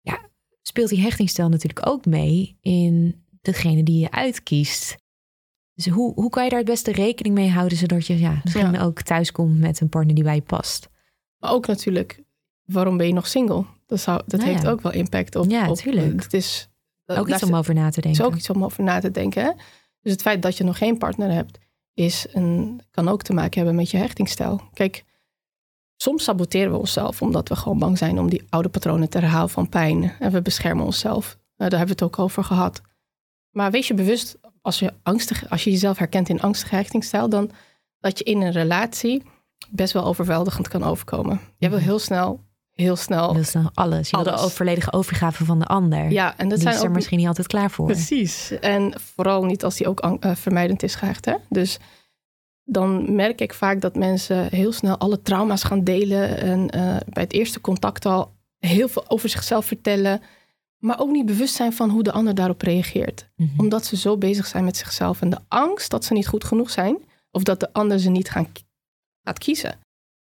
[0.00, 0.28] ja,
[0.62, 4.96] speelt die hechtingsstijl natuurlijk ook mee in degene die je uitkiest.
[5.74, 8.72] Dus hoe, hoe kan je daar het beste rekening mee houden, zodat je ja, misschien
[8.72, 8.82] Ja.
[8.82, 10.88] ook thuiskomt met een partner die bij je past?
[11.38, 12.22] Maar ook natuurlijk,
[12.64, 13.64] waarom ben je nog single?
[13.86, 15.50] Dat, zou, dat Nou heeft ook wel impact op.
[15.50, 16.22] Ja, op, tuurlijk.
[16.22, 16.68] Het is
[17.04, 18.24] dat- ook iets om over na te is denken.
[18.24, 19.44] ook iets om over na te denken.
[19.44, 19.50] Hè?
[20.00, 21.58] Dus het feit dat je nog geen partner hebt,
[21.94, 24.60] is een, kan ook te maken hebben met je hechtingsstijl.
[24.72, 25.04] Kijk,
[25.96, 29.50] soms saboteren we onszelf omdat we gewoon bang zijn om die oude patronen te herhalen
[29.50, 30.12] van pijn.
[30.18, 31.38] En we beschermen onszelf.
[31.56, 32.80] Nou, daar hebben we het ook over gehad.
[33.54, 37.50] Maar wees je bewust, als je, angstig, als je jezelf herkent in angstige hechtingsstijl, dan
[38.00, 39.22] dat je in een relatie
[39.70, 41.40] best wel overweldigend kan overkomen.
[41.58, 42.40] Je wil heel snel,
[42.70, 43.34] heel snel.
[43.34, 44.10] Wil snel alles.
[44.10, 46.10] Je wil de volledige overgave van de ander.
[46.10, 47.86] Ja, en dat die zijn is er ook misschien niet altijd klaar voor.
[47.86, 48.50] Precies.
[48.60, 51.24] En vooral niet als die ook eh, vermijdend is gehecht.
[51.24, 51.34] Hè?
[51.48, 51.78] Dus
[52.64, 56.38] dan merk ik vaak dat mensen heel snel alle trauma's gaan delen.
[56.38, 60.20] En eh, bij het eerste contact al heel veel over zichzelf vertellen.
[60.84, 63.28] Maar ook niet bewust zijn van hoe de ander daarop reageert.
[63.36, 63.60] Mhm.
[63.60, 65.20] Omdat ze zo bezig zijn met zichzelf.
[65.20, 66.96] En de angst dat ze niet goed genoeg zijn.
[67.30, 68.46] Of dat de ander ze niet gaan,
[69.22, 69.70] gaat kiezen.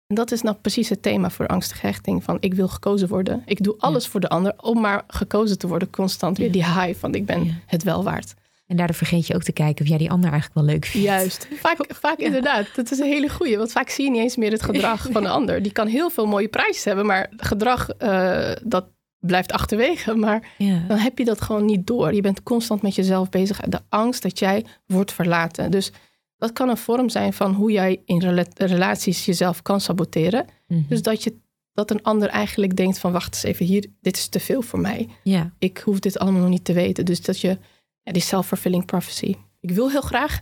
[0.07, 2.25] En dat is nou precies het thema voor angstige hechting.
[2.25, 3.43] Van ik wil gekozen worden.
[3.47, 5.91] Ik doe alles voor de ander om maar gekozen te worden.
[5.91, 7.53] Constant weer die high van ik ben Ja.
[7.67, 8.35] het wel waard.
[8.67, 11.07] En daardoor vergeet je ook te kijken of jij die ander eigenlijk wel leuk vindt.
[11.07, 11.49] Juist.
[11.55, 12.67] Vaak, vaak inderdaad.
[12.75, 13.57] Dat is een hele goeie.
[13.59, 15.63] Want vaak zie je niet eens meer het gedrag van de ander.
[15.63, 18.85] Die kan heel veel mooie prijzen hebben, maar gedrag uh, dat
[19.27, 20.15] blijft achterwege.
[20.25, 20.85] Maar Ja.
[20.89, 22.15] dan heb je dat gewoon niet door.
[22.15, 23.61] Je bent constant met jezelf bezig.
[23.61, 25.71] De angst dat jij wordt verlaten.
[25.71, 25.93] Dus
[26.37, 30.47] dat kan een vorm zijn van hoe jij in rela- relaties jezelf kan saboteren.
[30.69, 30.81] Mhm.
[30.89, 31.35] Dus dat, je,
[31.73, 34.81] dat een ander eigenlijk denkt van wacht eens even hier, dit is te veel voor
[34.81, 35.09] mij.
[35.23, 35.51] ja.
[35.59, 37.05] Ik hoef dit allemaal nog niet te weten.
[37.05, 37.59] Dus dat je,
[38.03, 39.35] ja, die self-fulfilling prophecy.
[39.61, 40.41] Ik wil heel graag,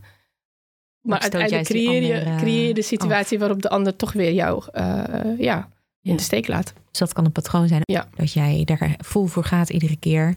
[1.01, 4.64] maar uiteindelijk creëer je, eh, creëer je de situatie waarop de ander toch weer jou
[4.72, 5.68] eh, ja,
[6.03, 6.72] in de steek laat.
[6.90, 7.82] Dus dat kan een patroon zijn.
[8.16, 10.34] Dat jij daar vol voor gaat iedere keer.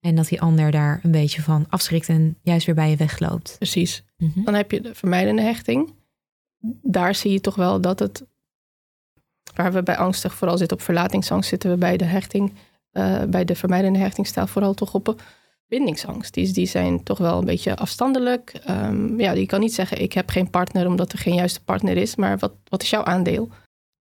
[0.00, 3.54] En dat die ander daar een beetje van afschrikt en juist weer bij je wegloopt.
[3.58, 4.04] Precies.
[4.16, 4.42] Mhm.
[4.44, 5.94] Dan heb je de vermijdende hechting.
[6.82, 8.26] Daar zie je toch wel dat het,
[9.54, 12.54] waar we bij angstig vooral zitten op verlatingsangst, zitten we bij de hechting,
[12.90, 15.22] eh, bij de vermijdende hechtingstijl vooral toch op
[15.66, 16.34] bindingsangst.
[16.34, 18.50] Die, die zijn toch wel een beetje afstandelijk.
[18.64, 21.96] Ehm, ja, je kan niet zeggen ik heb geen partner omdat er geen juiste partner
[21.96, 23.48] is, maar wat, wat is jouw aandeel?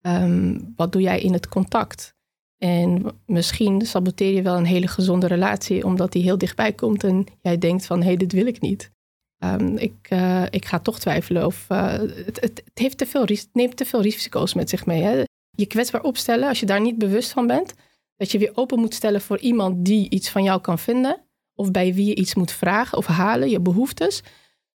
[0.04, 2.14] Ehm, wat doe jij in het contact?
[2.58, 7.26] En misschien saboteer je wel een hele gezonde relatie omdat die heel dichtbij komt en
[7.42, 8.92] jij denkt van hé, hey, dit wil ik niet.
[9.38, 13.48] Ehm, ik, eh, ik ga toch twijfelen of eh, het, het, heeft te veel, ris-
[13.54, 15.02] neemt te veel risico's met zich mee.
[15.02, 15.24] Hè?
[15.58, 17.74] Je kwetsbaar opstellen, als je daar niet bewust van bent,
[18.16, 21.22] dat je weer open moet stellen voor iemand die iets van jou kan vinden,
[21.56, 24.24] of bij wie je iets moet vragen of halen, je behoeftes.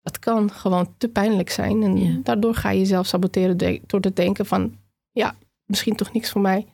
[0.03, 1.83] Dat kan gewoon te pijnlijk zijn.
[1.83, 2.19] En Ja.
[2.23, 4.75] daardoor ga je jezelf saboteren de- door te denken van,
[5.15, 6.67] ja, misschien toch niks voor mij.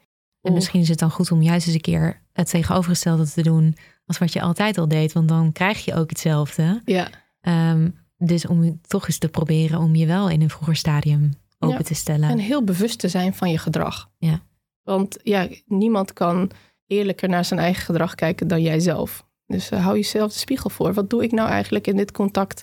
[0.42, 3.76] En misschien is het dan goed om juist eens een keer het tegenovergestelde te doen
[4.06, 5.12] als wat je altijd al deed.
[5.12, 6.80] Want dan krijg je ook hetzelfde.
[6.84, 7.08] Ja,
[7.40, 11.76] Ehm, dus om toch eens te proberen om je wel in een vroeger stadium open
[11.78, 11.82] Ja.
[11.84, 12.28] te stellen.
[12.28, 14.10] en heel bewust te zijn van je gedrag.
[14.18, 14.40] Ja.
[14.82, 16.50] Want ja, niemand kan
[16.86, 19.26] eerlijker naar zijn eigen gedrag kijken dan jijzelf.
[19.46, 20.92] Dus eh, hou jezelf de spiegel voor.
[20.94, 22.62] Wat doe ik nou eigenlijk in dit contact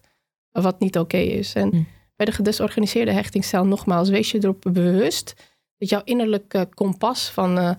[0.51, 1.53] wat niet oké is?
[1.53, 1.83] En Hm.
[2.15, 5.33] bij de gedesorganiseerde hechtingsstijl nogmaals, wees je erop bewust
[5.77, 7.71] dat jouw innerlijke kompas van eh,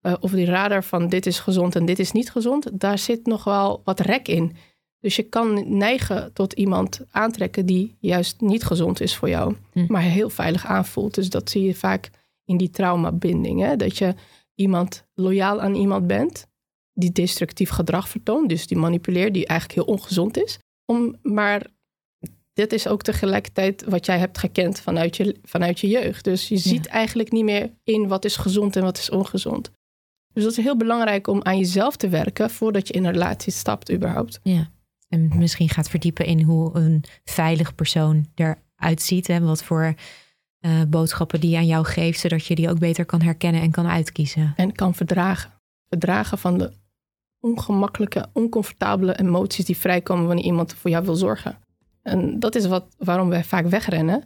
[0.00, 3.26] eh, of die radar van dit is gezond en dit is niet gezond, daar zit
[3.26, 4.56] nog wel wat rek in.
[5.00, 9.84] Dus je kan neigen tot iemand aantrekken die juist niet gezond is voor jou, Hm.
[9.88, 11.14] maar heel veilig aanvoelt.
[11.14, 12.10] Dus dat zie je vaak
[12.44, 13.60] in die traumabinding.
[13.60, 13.76] Hè?
[13.76, 14.14] Dat je
[14.54, 16.46] iemand loyaal aan iemand bent
[16.92, 20.58] die destructief gedrag vertoont, dus die manipuleert, die eigenlijk heel ongezond is.
[20.84, 21.66] Om, maar
[22.56, 26.24] dit is ook tegelijkertijd wat jij hebt gekend vanuit je, vanuit je jeugd.
[26.24, 29.70] Dus je ziet eigenlijk niet meer in wat is gezond en wat is ongezond.
[30.32, 33.52] Dus dat is heel belangrijk om aan jezelf te werken voordat je in een relatie
[33.52, 34.40] stapt überhaupt.
[34.42, 34.70] Ja.
[35.08, 39.28] En misschien gaat verdiepen in hoe een veilig persoon eruit ziet.
[39.28, 39.94] En wat voor
[40.58, 42.20] eh, boodschappen die aan jou geeft.
[42.20, 44.52] Zodat je die ook beter kan herkennen en kan uitkiezen.
[44.56, 45.52] En kan verdragen.
[45.88, 46.72] Verdragen van de
[47.40, 51.58] ongemakkelijke, oncomfortabele emoties die vrijkomen wanneer iemand voor jou wil zorgen.
[52.06, 54.22] En dat is wat, waarom wij vaak wegrennen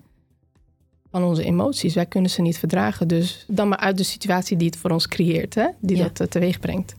[1.11, 1.95] van onze emoties.
[1.95, 3.09] Wij kunnen ze niet verdragen.
[3.09, 5.67] Dus dan maar uit de situatie die het voor ons creëert, hè?
[5.81, 6.03] die Ja.
[6.03, 6.95] dat eh, teweeg brengt.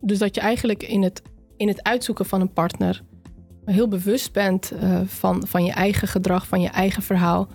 [0.00, 1.22] Dus dat je eigenlijk in het,
[1.56, 3.02] in het uitzoeken van een partner
[3.64, 7.48] heel bewust bent eh, van, van je eigen gedrag, van je eigen verhaal.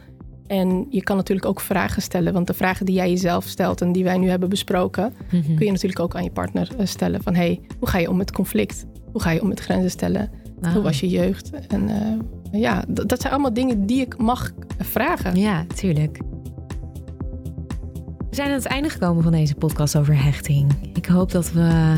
[0.47, 3.91] En je kan natuurlijk ook vragen stellen, want de vragen die jij jezelf stelt en
[3.91, 5.55] die wij nu hebben besproken, Mhm.
[5.55, 7.23] kun je natuurlijk ook aan je partner eh, stellen.
[7.23, 8.85] Van hey, hoe ga je om met conflict?
[9.11, 10.29] Hoe ga je om met grenzen stellen?
[10.65, 10.73] Ah.
[10.73, 11.49] Hoe was je jeugd?
[11.67, 15.35] En eh, ja, dat zijn allemaal dingen die ik mag vragen.
[15.35, 16.19] Ja, tuurlijk.
[18.29, 20.71] We zijn aan het einde gekomen van deze podcast over hechting.
[20.93, 21.95] Ik hoop dat we.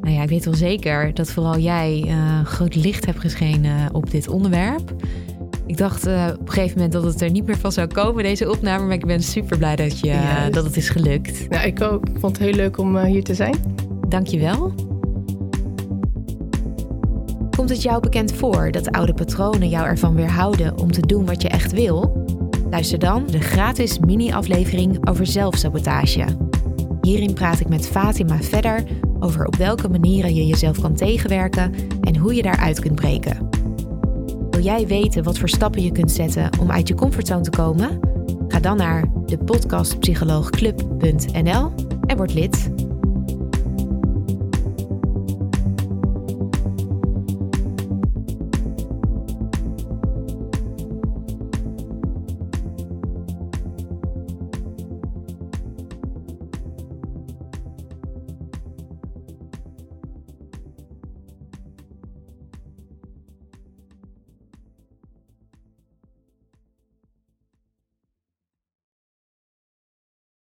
[0.00, 4.10] Nou ja, ik weet wel zeker dat vooral jij eh, groot licht hebt geschenen op
[4.10, 4.94] dit onderwerp.
[5.66, 8.22] Ik dacht eh, op een gegeven moment dat het er niet meer van zou komen,
[8.22, 8.84] deze opname.
[8.84, 11.48] Maar ik ben super blij dat, je, dat het is gelukt.
[11.48, 12.08] Nou, ik ook.
[12.08, 13.54] Ik vond het heel leuk om hier te zijn.
[14.08, 14.74] Dank je wel.
[17.58, 21.42] Komt het jou bekend voor dat oude patronen jou ervan weerhouden om te doen wat
[21.42, 22.26] je echt wil?
[22.70, 26.24] Luister dan de gratis mini-aflevering over zelfsabotage.
[27.00, 28.84] Hierin praat ik met Fatima verder
[29.18, 33.48] over op welke manieren je jezelf kan tegenwerken en hoe je daaruit kunt breken.
[34.50, 38.00] Wil jij weten wat voor stappen je kunt zetten om uit je comfortzone te komen?
[38.48, 41.72] Ga dan naar de podcastpsycholoogclub.nl
[42.06, 42.70] en word lid.